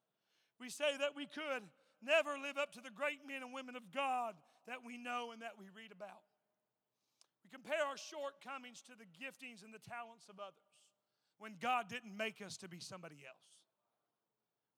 [0.60, 1.70] We say that we could
[2.02, 4.36] never live up to the great men and women of God
[4.68, 6.24] that we know and that we read about.
[7.52, 10.72] Compare our shortcomings to the giftings and the talents of others
[11.38, 13.52] when God didn't make us to be somebody else.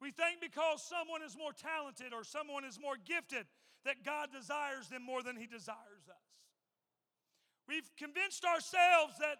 [0.01, 3.45] We think because someone is more talented or someone is more gifted
[3.85, 6.27] that God desires them more than He desires us.
[7.67, 9.37] We've convinced ourselves that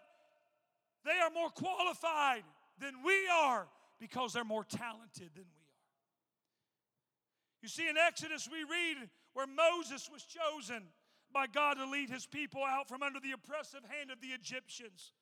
[1.04, 2.44] they are more qualified
[2.78, 3.66] than we are
[4.00, 5.82] because they're more talented than we are.
[7.62, 10.82] You see, in Exodus, we read where Moses was chosen
[11.34, 15.12] by God to lead his people out from under the oppressive hand of the Egyptians.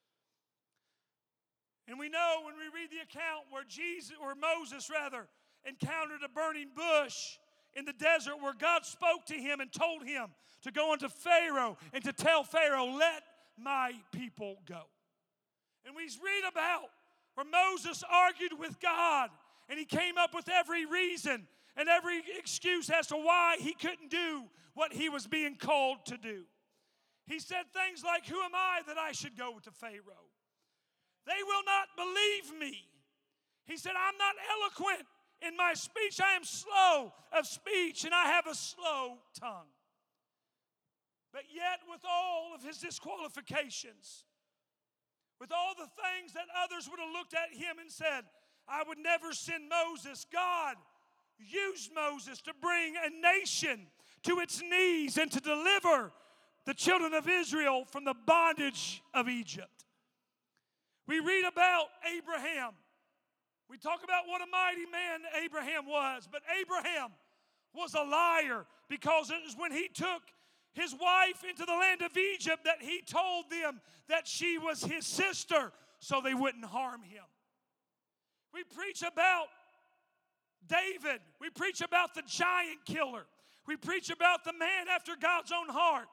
[1.88, 5.26] And we know when we read the account where Jesus or Moses rather
[5.64, 7.38] encountered a burning bush
[7.74, 10.28] in the desert where God spoke to him and told him
[10.62, 13.24] to go unto Pharaoh and to tell Pharaoh, "Let
[13.56, 14.88] my people go."
[15.84, 16.92] And we read about
[17.34, 19.30] where Moses argued with God
[19.68, 24.10] and he came up with every reason and every excuse as to why he couldn't
[24.10, 26.44] do what he was being called to do.
[27.26, 30.28] He said things like, Who am I that I should go to Pharaoh?
[31.26, 32.78] They will not believe me.
[33.64, 35.06] He said, I'm not eloquent
[35.46, 36.20] in my speech.
[36.20, 39.70] I am slow of speech and I have a slow tongue.
[41.32, 44.24] But yet, with all of his disqualifications,
[45.40, 48.24] with all the things that others would have looked at him and said,
[48.68, 50.26] I would never send Moses.
[50.30, 50.76] God
[51.50, 53.86] used Moses to bring a nation
[54.24, 56.12] to its knees and to deliver
[56.64, 59.84] the children of Israel from the bondage of Egypt.
[61.06, 62.72] We read about Abraham.
[63.68, 67.10] We talk about what a mighty man Abraham was, but Abraham
[67.74, 70.22] was a liar because it was when he took
[70.74, 75.06] his wife into the land of Egypt that he told them that she was his
[75.06, 77.24] sister so they wouldn't harm him.
[78.54, 79.46] We preach about
[80.68, 83.26] David, we preach about the giant killer,
[83.66, 86.08] we preach about the man after God's own heart.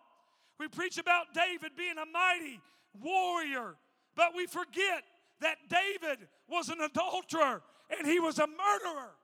[0.59, 2.59] We preach about David being a mighty
[3.01, 3.75] warrior,
[4.15, 5.03] but we forget
[5.39, 7.61] that David was an adulterer
[7.97, 9.15] and he was a murderer.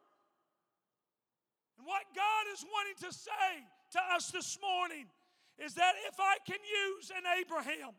[1.77, 5.05] And what God is wanting to say to us this morning
[5.59, 6.57] is that if I can
[6.87, 7.91] use an Abraham,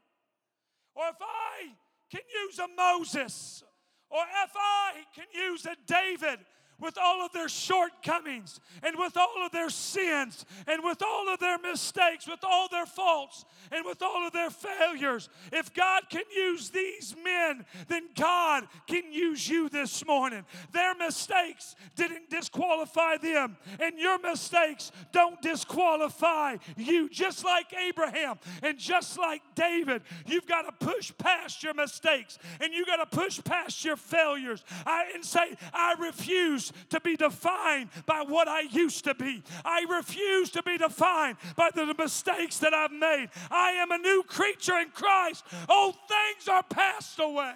[0.95, 1.73] or if I
[2.11, 3.63] can use a Moses,
[4.11, 6.41] or if I can use a David,
[6.81, 11.41] with all of their shortcomings and with all of their sins and with all of
[11.41, 15.29] their mistakes, with all their faults and with all of their failures.
[15.53, 20.45] If God can use these men, then God can use you this morning.
[20.73, 27.09] Their mistakes didn't disqualify them, and your mistakes don't disqualify you.
[27.09, 32.73] Just like Abraham and just like David, you've got to push past your mistakes and
[32.73, 37.17] you've got to push past your failures I, and say, I refuse refuse to be
[37.17, 39.43] defined by what I used to be.
[39.65, 43.29] I refuse to be defined by the mistakes that I've made.
[43.51, 45.45] I am a new creature in Christ.
[45.69, 47.55] Old things are passed away.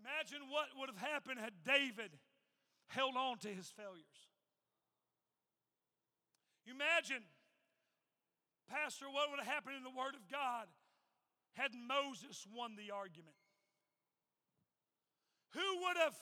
[0.00, 2.10] Imagine what would have happened had David
[2.88, 4.04] held on to his failures.
[6.66, 7.22] Imagine,
[8.68, 10.66] Pastor, what would have happened in the Word of God
[11.54, 13.36] had Moses won the argument?
[15.56, 16.14] Who would have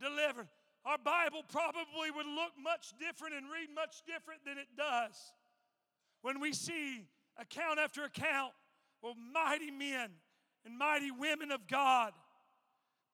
[0.00, 0.48] delivered?
[0.84, 5.32] Our Bible probably would look much different and read much different than it does
[6.22, 7.06] when we see
[7.38, 8.52] account after account
[9.04, 10.10] of mighty men
[10.64, 12.12] and mighty women of God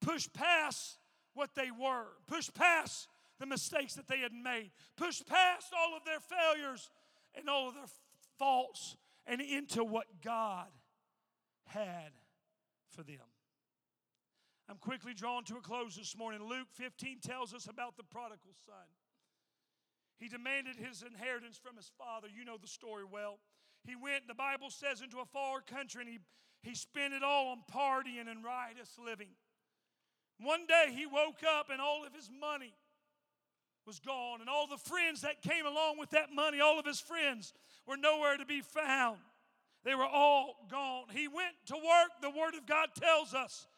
[0.00, 0.98] push past
[1.34, 6.04] what they were, push past the mistakes that they had made, push past all of
[6.04, 6.90] their failures
[7.34, 7.90] and all of their
[8.38, 10.68] faults and into what God
[11.66, 12.12] had
[12.90, 13.18] for them.
[14.74, 16.40] I'm quickly drawn to a close this morning.
[16.48, 18.90] Luke 15 tells us about the prodigal son.
[20.18, 22.26] He demanded his inheritance from his father.
[22.26, 23.38] You know the story well.
[23.86, 26.18] he went, the Bible says, into a far country and he,
[26.68, 29.28] he spent it all on partying and riotous living.
[30.40, 32.74] One day he woke up and all of his money
[33.86, 36.98] was gone, and all the friends that came along with that money, all of his
[36.98, 37.52] friends,
[37.86, 39.18] were nowhere to be found.
[39.84, 41.04] They were all gone.
[41.12, 43.68] He went to work, the Word of God tells us,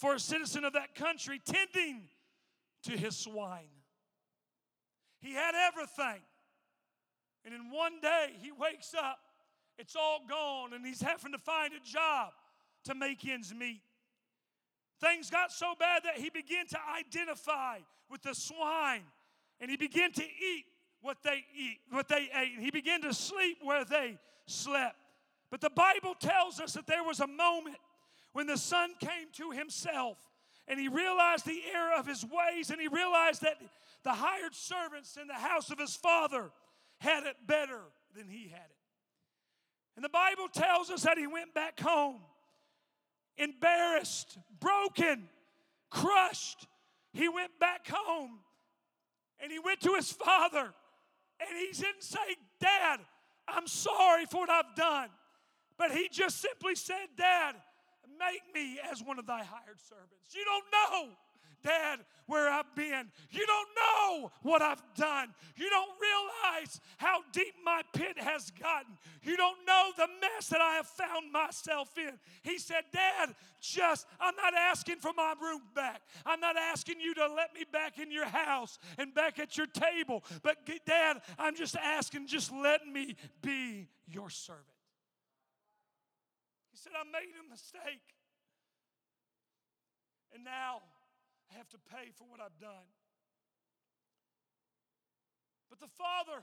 [0.00, 2.04] for a citizen of that country, tending
[2.84, 3.68] to his swine.
[5.20, 6.22] He had everything.
[7.44, 9.18] And in one day, he wakes up,
[9.78, 12.30] it's all gone, and he's having to find a job
[12.84, 13.82] to make ends meet.
[15.00, 17.78] Things got so bad that he began to identify
[18.10, 19.02] with the swine
[19.60, 20.64] and he began to eat
[21.02, 24.96] what they eat, what they ate, and he began to sleep where they slept.
[25.50, 27.76] But the Bible tells us that there was a moment
[28.32, 30.18] when the son came to himself
[30.68, 33.56] and he realized the error of his ways and he realized that
[34.02, 36.50] the hired servants in the house of his father
[36.98, 37.80] had it better
[38.16, 38.76] than he had it.
[39.96, 42.20] And the Bible tells us that he went back home
[43.36, 45.28] embarrassed, broken,
[45.90, 46.66] crushed.
[47.12, 48.40] He went back home
[49.42, 50.72] and he went to his father
[51.40, 52.18] and he didn't say,
[52.60, 53.00] Dad,
[53.48, 55.08] I'm sorry for what I've done.
[55.78, 57.54] But he just simply said, Dad,
[58.20, 60.34] make me as one of thy hired servants.
[60.34, 61.16] You don't know
[61.62, 63.10] Dad, where I've been.
[63.30, 65.28] You don't know what I've done.
[65.56, 68.96] You don't realize how deep my pit has gotten.
[69.22, 72.18] You don't know the mess that I have found myself in.
[72.42, 76.02] He said, Dad, just, I'm not asking for my room back.
[76.24, 79.66] I'm not asking you to let me back in your house and back at your
[79.66, 80.24] table.
[80.42, 84.69] But, Dad, I'm just asking, just let me be your servant.
[86.80, 88.16] Said, I made a mistake.
[90.32, 90.80] And now,
[91.52, 92.88] I have to pay for what I've done.
[95.68, 96.40] But the Father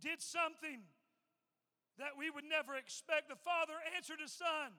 [0.00, 0.80] did something
[1.98, 3.28] that we would never expect.
[3.28, 4.72] The Father answered His Son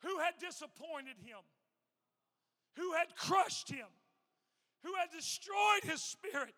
[0.00, 1.44] who had disappointed Him,
[2.76, 3.92] who had crushed Him,
[4.84, 6.54] who had destroyed His spirit.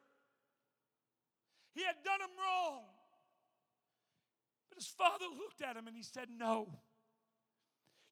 [1.74, 2.82] He had done him wrong.
[4.68, 6.68] But his father looked at him and he said, No,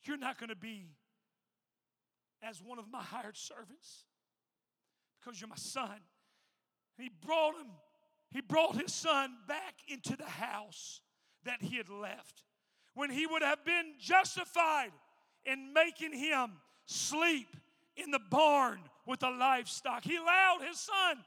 [0.07, 0.87] you're not going to be
[2.43, 4.05] as one of my hired servants
[5.21, 5.99] because you're my son.
[6.99, 7.69] He brought him,
[8.31, 11.01] he brought his son back into the house
[11.45, 12.43] that he had left
[12.95, 14.91] when he would have been justified
[15.45, 16.53] in making him
[16.87, 17.49] sleep
[17.97, 20.05] in the barn with the livestock.
[20.05, 21.25] He allowed his son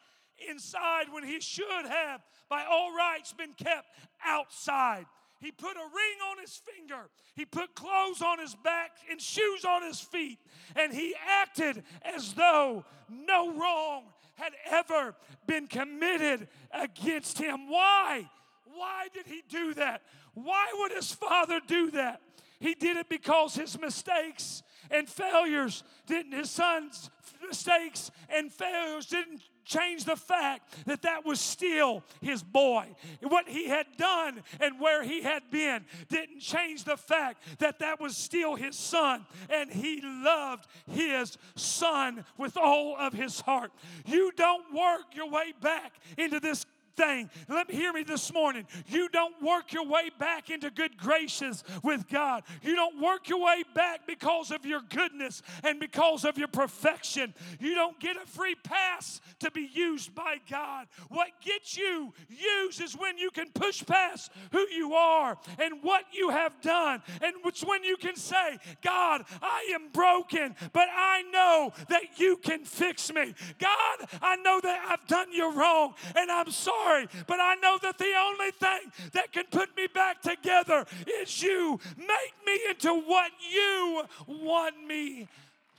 [0.49, 3.87] inside when he should have, by all rights, been kept
[4.25, 5.05] outside.
[5.39, 7.09] He put a ring on his finger.
[7.35, 10.39] He put clothes on his back and shoes on his feet.
[10.75, 14.03] And he acted as though no wrong
[14.35, 15.15] had ever
[15.47, 17.69] been committed against him.
[17.69, 18.29] Why?
[18.65, 20.01] Why did he do that?
[20.33, 22.21] Why would his father do that?
[22.59, 27.09] He did it because his mistakes and failures didn't, his son's
[27.45, 32.87] mistakes and failures didn't change the fact that that was still his boy.
[33.21, 38.01] What he had done and where he had been didn't change the fact that that
[38.01, 43.71] was still his son and he loved his son with all of his heart.
[44.05, 46.65] You don't work your way back into this
[46.99, 47.29] thing.
[47.47, 48.67] Let me hear me this morning.
[48.87, 52.43] You don't work your way back into good graces with God.
[52.61, 57.33] You don't work your way back because of your goodness and because of your perfection.
[57.59, 60.87] You don't get a free pass to be used by God.
[61.07, 66.03] What gets you used is when you can push past who you are and what
[66.11, 67.01] you have done.
[67.21, 72.35] And it's when you can say, God, I am broken, but I know that you
[72.35, 73.33] can fix me.
[73.57, 77.77] God, I know that I've done you wrong and I'm sorry sorry, but I know
[77.81, 80.85] that the only thing that can put me back together
[81.21, 81.79] is you.
[81.97, 85.27] Make me into what you want me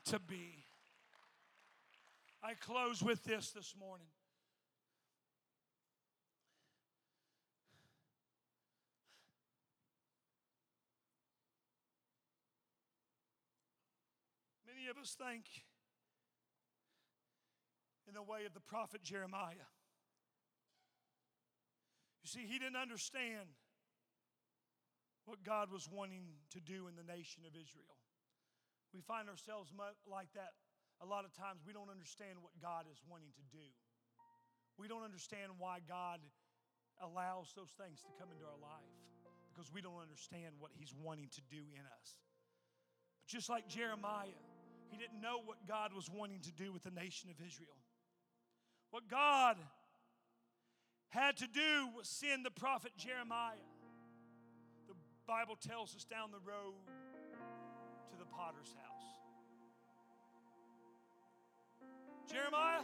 [0.07, 0.65] to be.
[2.43, 4.07] I close with this this morning.
[14.67, 15.45] Many of us think
[18.09, 19.69] in the way of the prophet Jeremiah.
[22.23, 23.49] You see, he didn't understand
[25.25, 27.97] what God was wanting to do in the nation of Israel.
[28.93, 29.71] We find ourselves
[30.05, 30.53] like that
[31.01, 31.63] a lot of times.
[31.65, 33.67] We don't understand what God is wanting to do.
[34.77, 36.21] We don't understand why God
[37.01, 38.91] allows those things to come into our life
[39.49, 42.09] because we don't understand what He's wanting to do in us.
[43.21, 44.37] But just like Jeremiah,
[44.91, 47.79] he didn't know what God was wanting to do with the nation of Israel.
[48.91, 49.57] What God
[51.11, 53.67] had to do was send the prophet Jeremiah
[54.89, 54.95] the
[55.27, 56.75] Bible tells us down the road
[58.11, 59.01] to the potter's house.
[62.31, 62.83] Jeremiah,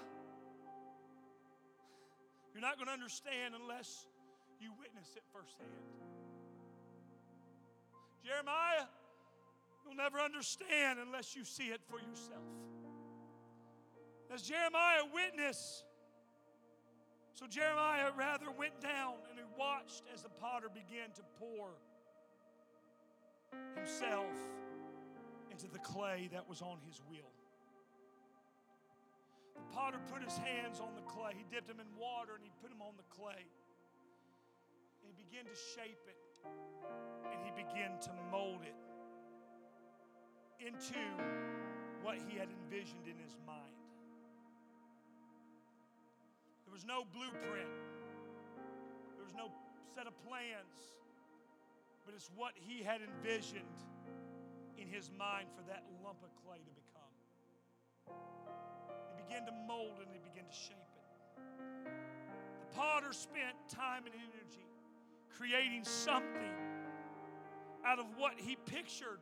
[2.52, 4.06] you're not going to understand unless
[4.60, 5.70] you witness it firsthand.
[8.24, 8.86] Jeremiah,
[9.84, 12.42] you'll never understand unless you see it for yourself.
[14.34, 15.84] As Jeremiah witnessed,
[17.36, 21.68] so Jeremiah rather went down and he watched as the potter began to pour
[23.76, 24.32] himself
[25.50, 27.28] into the clay that was on his wheel.
[29.54, 31.32] The potter put his hands on the clay.
[31.36, 33.44] He dipped them in water and he put them on the clay.
[35.04, 36.16] And he began to shape it
[37.28, 38.80] and he began to mold it
[40.64, 41.04] into
[42.00, 43.75] what he had envisioned in his mind.
[46.76, 47.72] Was no blueprint,
[49.16, 49.48] there was no
[49.94, 50.76] set of plans,
[52.04, 53.80] but it's what he had envisioned
[54.76, 58.12] in his mind for that lump of clay to become.
[59.08, 61.40] He began to mold and he began to shape it.
[62.60, 64.68] The potter spent time and energy
[65.32, 66.52] creating something
[67.86, 69.20] out of what he pictured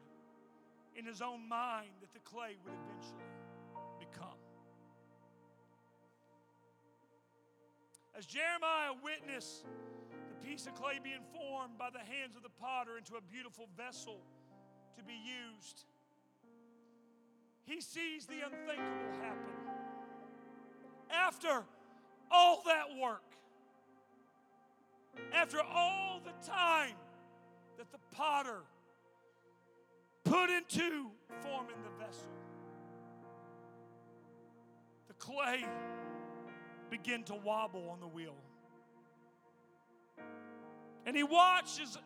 [0.96, 3.33] in his own mind that the clay would eventually
[8.16, 9.64] As Jeremiah witnessed
[10.28, 13.68] the piece of clay being formed by the hands of the potter into a beautiful
[13.76, 14.18] vessel
[14.96, 15.84] to be used,
[17.64, 19.52] he sees the unthinkable happen.
[21.10, 21.64] After
[22.30, 23.22] all that work,
[25.32, 26.94] after all the time
[27.78, 28.60] that the potter
[30.24, 31.10] put into
[31.40, 32.28] forming the vessel,
[35.08, 35.64] the clay
[37.02, 38.36] begin to wobble on the wheel.
[41.06, 41.98] And he watches,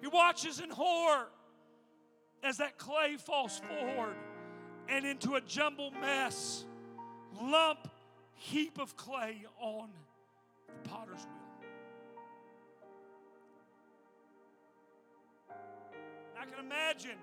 [0.00, 1.26] he watches in horror
[2.44, 4.14] as that clay falls forward
[4.88, 6.64] and into a jumble mess,
[7.42, 7.88] lump,
[8.34, 9.88] heap of clay on
[10.68, 11.68] the potter's wheel.
[16.40, 17.18] I can imagine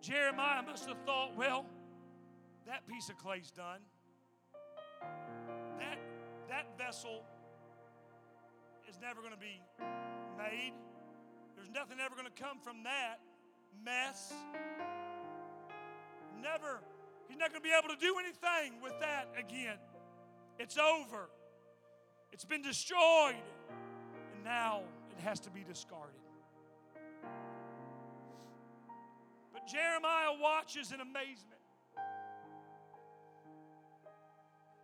[0.00, 1.66] Jeremiah must have thought, well,
[2.66, 3.80] that piece of clay's done.
[5.78, 5.98] That,
[6.48, 7.22] that vessel
[8.88, 9.60] is never going to be
[10.38, 10.72] made.
[11.56, 13.20] There's nothing ever going to come from that
[13.84, 14.32] mess.
[16.40, 16.80] Never,
[17.28, 19.78] he's not going to be able to do anything with that again.
[20.58, 21.28] It's over.
[22.32, 23.34] It's been destroyed.
[24.34, 26.20] And now it has to be discarded.
[29.52, 31.55] But Jeremiah watches in amazement.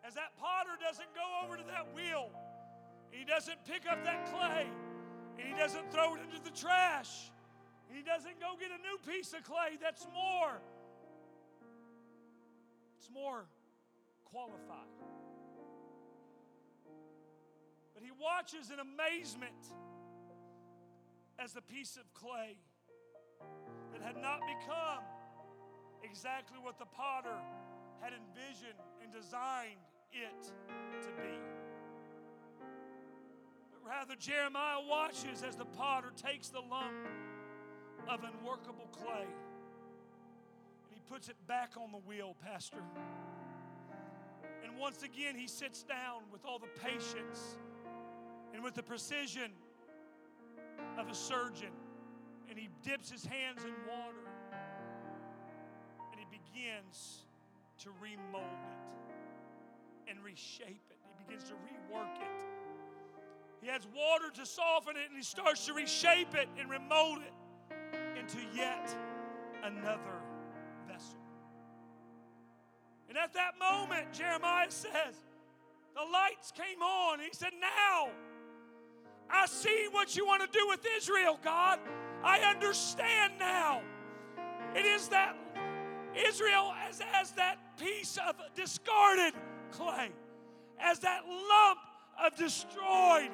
[0.04, 2.30] As that potter doesn't go over to that wheel,
[3.10, 4.66] he doesn't pick up that clay,
[5.38, 7.30] and he doesn't throw it into the trash,
[7.88, 10.60] he doesn't go get a new piece of clay that's more,
[12.98, 13.44] it's more
[14.24, 14.88] qualified.
[17.94, 19.60] But he watches in amazement
[21.38, 22.56] as the piece of clay
[23.92, 25.04] that had not become
[26.02, 27.38] exactly what the potter
[28.00, 29.78] had envisioned and designed
[30.12, 30.52] it
[31.02, 31.38] to be.
[33.72, 36.92] But rather, Jeremiah watches as the potter takes the lump
[38.08, 42.82] of unworkable clay and he puts it back on the wheel, Pastor.
[44.64, 47.56] And once again, he sits down with all the patience
[48.52, 49.52] and with the precision
[50.98, 51.72] of a surgeon
[52.48, 54.28] and he dips his hands in water
[56.10, 57.24] and he begins
[57.78, 59.01] to remold it
[60.08, 60.98] and reshape it.
[61.18, 62.44] He begins to rework it.
[63.60, 68.18] He adds water to soften it and he starts to reshape it and remold it
[68.18, 68.94] into yet
[69.62, 70.18] another
[70.88, 71.18] vessel.
[73.08, 75.16] And at that moment, Jeremiah says,
[75.94, 77.20] the lights came on.
[77.20, 78.08] He said, Now
[79.30, 81.78] I see what you want to do with Israel, God.
[82.24, 83.82] I understand now.
[84.74, 85.36] It is that
[86.26, 89.34] Israel as, as that piece of discarded
[89.72, 90.10] clay,
[90.80, 91.78] as that lump
[92.24, 93.30] of destroyed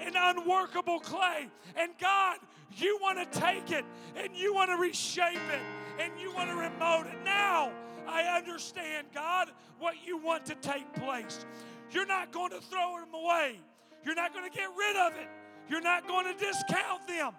[0.00, 1.48] and unworkable clay.
[1.76, 2.38] And God,
[2.76, 3.84] you want to take it
[4.16, 7.18] and you want to reshape it and you want to remote it.
[7.24, 7.72] Now
[8.06, 11.44] I understand, God, what you want to take place.
[11.90, 13.56] You're not going to throw them away.
[14.04, 15.28] You're not going to get rid of it.
[15.68, 17.32] You're not going to discount them.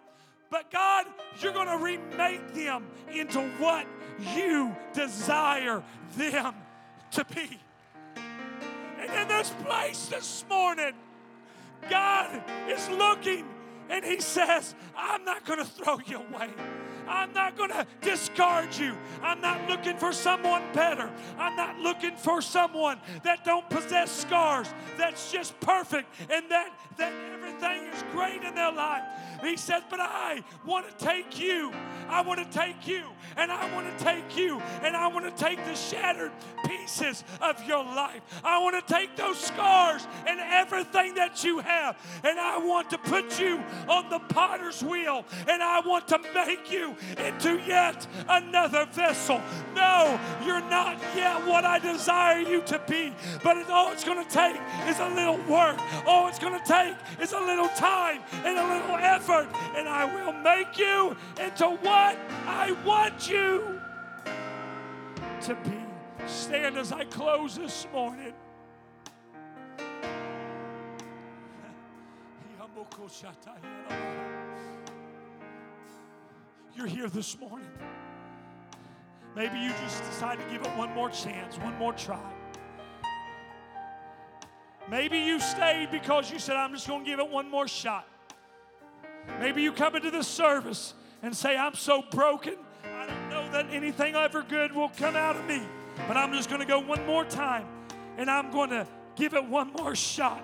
[0.50, 1.06] But God,
[1.40, 3.86] you're going to remake them into what
[4.36, 5.84] you desire
[6.18, 6.56] them
[7.12, 7.60] to be.
[9.16, 10.94] In this place this morning,
[11.90, 13.46] God is looking
[13.90, 16.50] And He says, I'm not going to throw you away.
[17.10, 18.96] I'm not going to discard you.
[19.22, 21.10] I'm not looking for someone better.
[21.38, 27.14] I'm not looking for someone that don't possess scars, that's just perfect and that, that
[27.34, 29.04] everything is great in their life.
[29.42, 31.72] He says, But I want to take you.
[32.10, 33.04] I want to take you,
[33.38, 36.32] and I want to take you, and I want to take the shattered
[36.66, 38.22] pieces of your life.
[38.44, 42.98] I want to take those scars and everything that you have, and I want to
[42.98, 48.86] put you on the potter's wheel, and I want to make you into yet another
[48.86, 49.42] vessel.
[49.76, 54.30] No, you're not yet what I desire you to be, but all it's going to
[54.30, 55.78] take is a little work.
[56.06, 60.06] All it's going to take is a little time and a little effort, and I
[60.06, 63.80] will make you into what I want you
[65.42, 65.80] to be.
[66.28, 68.34] Stand as I close this morning.
[76.76, 77.68] You're here this morning.
[79.36, 82.20] Maybe you just decide to give it one more chance, one more try.
[84.90, 88.08] Maybe you stayed because you said, I'm just going to give it one more shot.
[89.40, 93.68] Maybe you come into this service and say, I'm so broken, I don't know that
[93.72, 95.62] anything ever good will come out of me.
[96.08, 97.68] But I'm just going to go one more time
[98.18, 100.44] and I'm going to give it one more shot.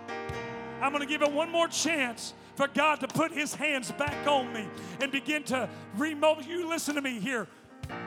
[0.82, 4.28] I'm going to give it one more chance for God to put his hands back
[4.28, 4.68] on me
[5.02, 6.46] and begin to remold.
[6.46, 7.48] You listen to me here.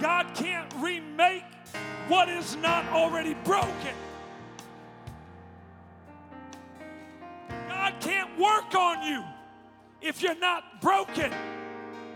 [0.01, 1.45] God can't remake
[2.09, 3.95] what is not already broken.
[7.69, 9.23] God can't work on you
[10.01, 11.33] if you're not broken.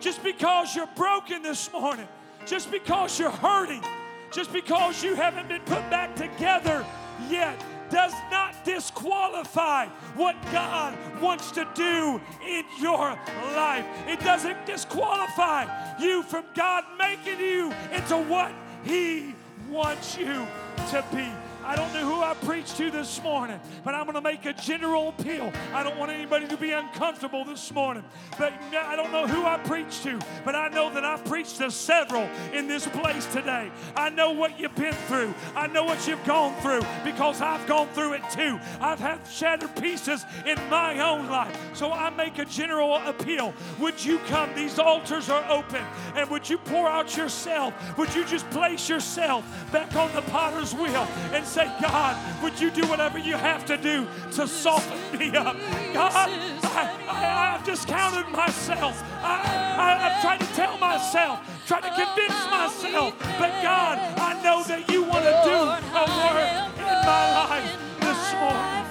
[0.00, 2.08] Just because you're broken this morning,
[2.44, 3.84] just because you're hurting,
[4.32, 6.84] just because you haven't been put back together
[7.30, 7.62] yet,
[7.92, 9.86] does not disqualify
[10.16, 13.16] what God wants to do in your
[13.54, 13.84] life.
[14.08, 15.66] It doesn't disqualify
[16.00, 18.50] you from God making you into what
[18.82, 19.34] He
[19.68, 20.46] wants you
[20.90, 21.28] to be.
[21.64, 24.52] I don't know who I preached to this morning, but I'm going to make a
[24.52, 25.52] general appeal.
[25.72, 28.04] I don't want anybody to be uncomfortable this morning.
[28.36, 31.70] But I don't know who I preached to, but I know that I preached to
[31.70, 33.70] several in this place today.
[33.96, 35.34] I know what you've been through.
[35.54, 38.58] I know what you've gone through because I've gone through it too.
[38.80, 41.56] I've had shattered pieces in my own life.
[41.74, 43.54] So I make a general appeal.
[43.78, 44.52] Would you come?
[44.54, 45.84] These altars are open.
[46.16, 47.72] And would you pour out yourself?
[47.96, 52.70] Would you just place yourself back on the potter's wheel and say, God, would you
[52.70, 55.54] do whatever you have to do to soften me up?
[55.92, 59.02] God, I, I, I've discounted myself.
[59.22, 59.36] I,
[59.76, 64.90] I, I've tried to tell myself, tried to convince myself, but God, I know that
[64.90, 65.58] you want to do
[65.92, 68.88] a work in my life this morning.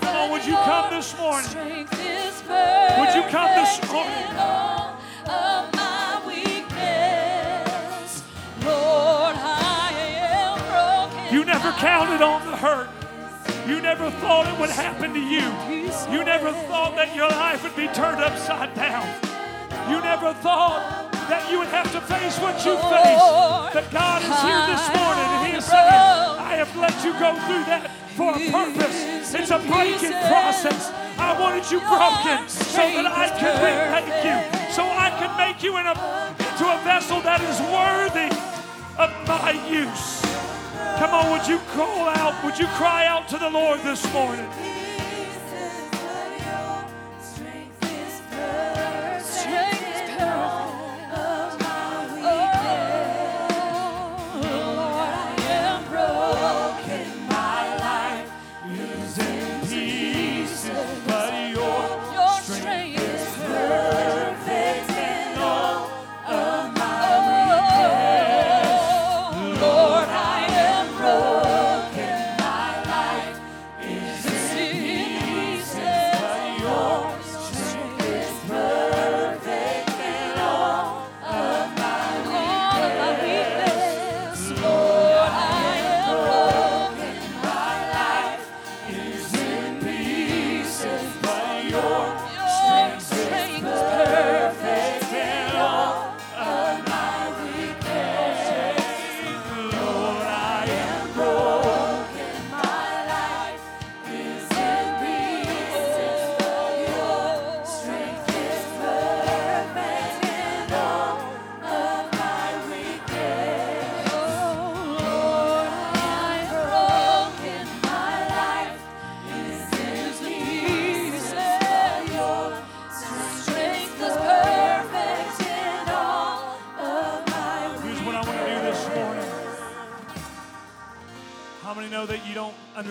[0.00, 1.50] Come on, would you come this morning?
[3.00, 5.73] Would you come this morning?
[11.64, 12.90] Never counted on the hurt.
[13.66, 15.48] You never thought it would happen to you.
[16.12, 19.08] You never thought that your life would be turned upside down.
[19.88, 23.24] You never thought that you would have to face what you face.
[23.72, 25.88] But God is here this morning and He is saying,
[26.36, 29.32] I have let you go through that for a purpose.
[29.32, 30.92] It's a breaking process.
[31.16, 34.36] I wanted you broken so that I could remake you,
[34.68, 35.96] so I could make you in a,
[36.44, 38.28] into a vessel that is worthy
[39.00, 40.24] of my use.
[40.98, 42.42] Come on, would you call out?
[42.44, 44.48] Would you cry out to the Lord this morning?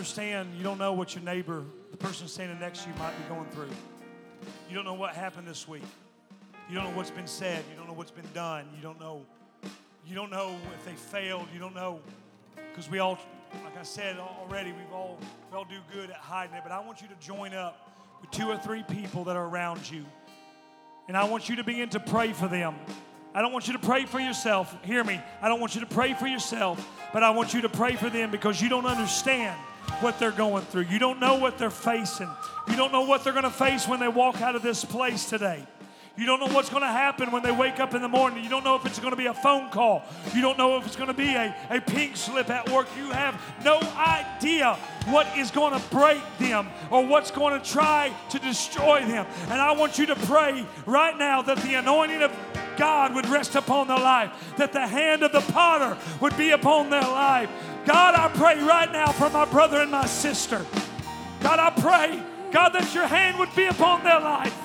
[0.03, 3.23] Understand, you don't know what your neighbor, the person standing next to you, might be
[3.33, 3.69] going through.
[4.67, 5.81] You don't know what happened this week.
[6.67, 7.63] You don't know what's been said.
[7.71, 8.65] You don't know what's been done.
[8.75, 9.21] You don't know.
[10.05, 11.47] You don't know if they failed.
[11.53, 12.01] You don't know
[12.69, 13.17] because we all,
[13.63, 15.17] like I said already, we've all
[15.49, 16.63] we all do good at hiding it.
[16.63, 17.89] But I want you to join up
[18.19, 20.03] with two or three people that are around you,
[21.07, 22.75] and I want you to begin to pray for them.
[23.33, 24.75] I don't want you to pray for yourself.
[24.83, 25.21] Hear me.
[25.41, 28.09] I don't want you to pray for yourself, but I want you to pray for
[28.09, 29.57] them because you don't understand
[29.99, 30.83] what they're going through.
[30.83, 32.29] You don't know what they're facing.
[32.67, 35.29] You don't know what they're going to face when they walk out of this place
[35.29, 35.65] today.
[36.15, 38.43] You don't know what's going to happen when they wake up in the morning.
[38.43, 40.03] You don't know if it's going to be a phone call.
[40.35, 42.87] You don't know if it's going to be a, a pink slip at work.
[42.95, 44.75] You have no idea
[45.07, 49.25] what is going to break them or what's going to try to destroy them.
[49.45, 52.31] And I want you to pray right now that the anointing of
[52.77, 56.91] God would rest upon their life, that the hand of the potter would be upon
[56.91, 57.49] their life.
[57.85, 60.65] God, I pray right now for my brother and my sister.
[61.41, 64.57] God, I pray, God, that your hand would be upon their life.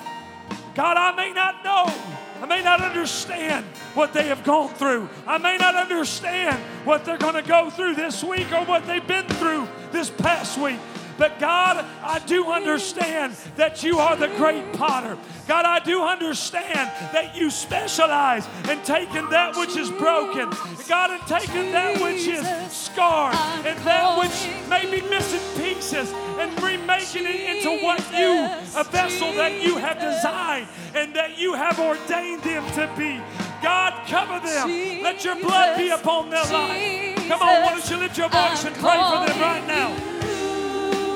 [0.73, 1.93] God, I may not know.
[2.41, 5.09] I may not understand what they have gone through.
[5.27, 9.05] I may not understand what they're going to go through this week or what they've
[9.05, 10.79] been through this past week.
[11.19, 15.17] But God, I do understand that you are the great potter.
[15.49, 20.49] God, I do understand that you specialize in taking that which is broken,
[20.87, 26.09] God, and taking that which is scarred, and that which may be missing pieces,
[26.39, 28.47] and remaking it into what you,
[28.79, 33.21] a vessel that you have designed and that you have ordained them to be.
[33.61, 35.03] God, cover them.
[35.03, 37.27] Let your blood be upon their life.
[37.27, 40.08] Come on, why don't you lift your voice and pray for them right now?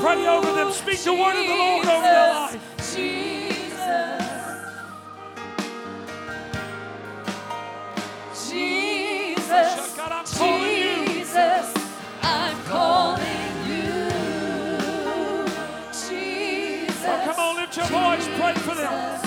[0.03, 0.69] Pray over them.
[0.73, 2.59] Speak the word of the Lord over their life.
[2.93, 3.79] Jesus.
[8.51, 9.95] Jesus.
[9.95, 11.05] God, I'm calling you.
[11.05, 11.73] Jesus.
[12.21, 14.09] I'm calling you.
[15.93, 17.05] Jesus.
[17.07, 18.27] Oh, come on, lift your voice.
[18.37, 19.21] Pray for them.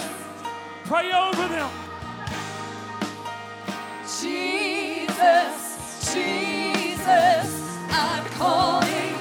[0.84, 1.70] Pray over them.
[4.20, 5.56] Jesus.
[6.12, 7.48] Jesus.
[7.88, 9.15] I'm calling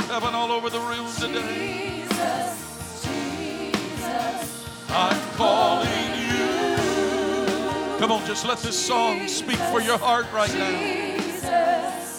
[0.00, 2.04] toward heaven all over the room today.
[2.08, 3.04] Jesus.
[3.04, 4.66] Jesus.
[4.88, 7.98] I'm calling you.
[7.98, 11.16] Come on, just let this song speak for your heart right now.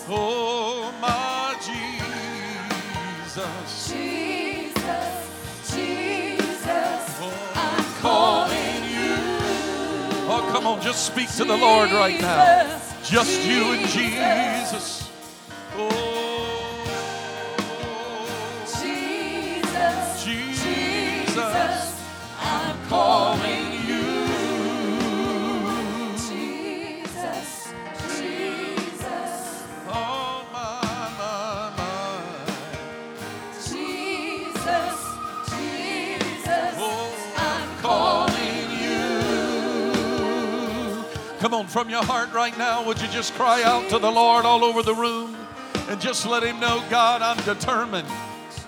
[0.10, 1.56] Oh, my
[3.26, 3.90] Jesus.
[3.90, 5.16] Jesus.
[5.72, 7.22] Jesus.
[7.56, 9.16] I'm calling you.
[10.34, 12.80] Oh, come on, just speak to the Lord right now.
[13.04, 15.10] Just you and Jesus.
[15.76, 16.11] Oh,
[41.42, 44.46] Come on, from your heart right now, would you just cry out to the Lord
[44.46, 45.36] all over the room
[45.90, 48.08] and just let Him know, God, I'm determined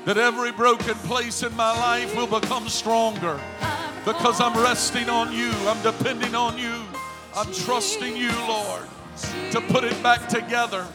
[0.06, 3.40] that every broken place in my life will become stronger
[4.06, 6.74] because I'm resting on you, I'm depending on you,
[7.36, 8.88] I'm trusting you, Lord,
[9.52, 10.88] to put it back together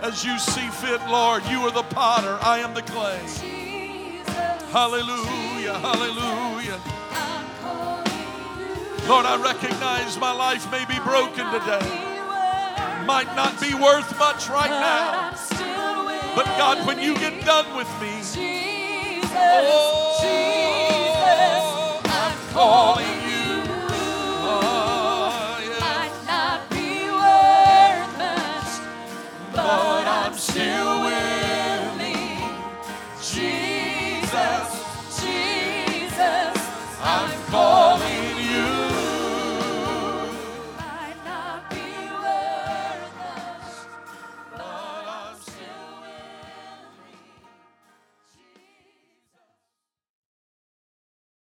[0.00, 1.44] as you see fit, Lord.
[1.46, 3.20] You are the potter, I am the clay.
[4.72, 7.01] Hallelujah, hallelujah.
[9.08, 11.84] Lord, I recognize my life may be broken today.
[13.04, 15.34] Might not be worth much right now.
[16.36, 18.22] But God, when you get done with me,
[19.34, 20.81] oh,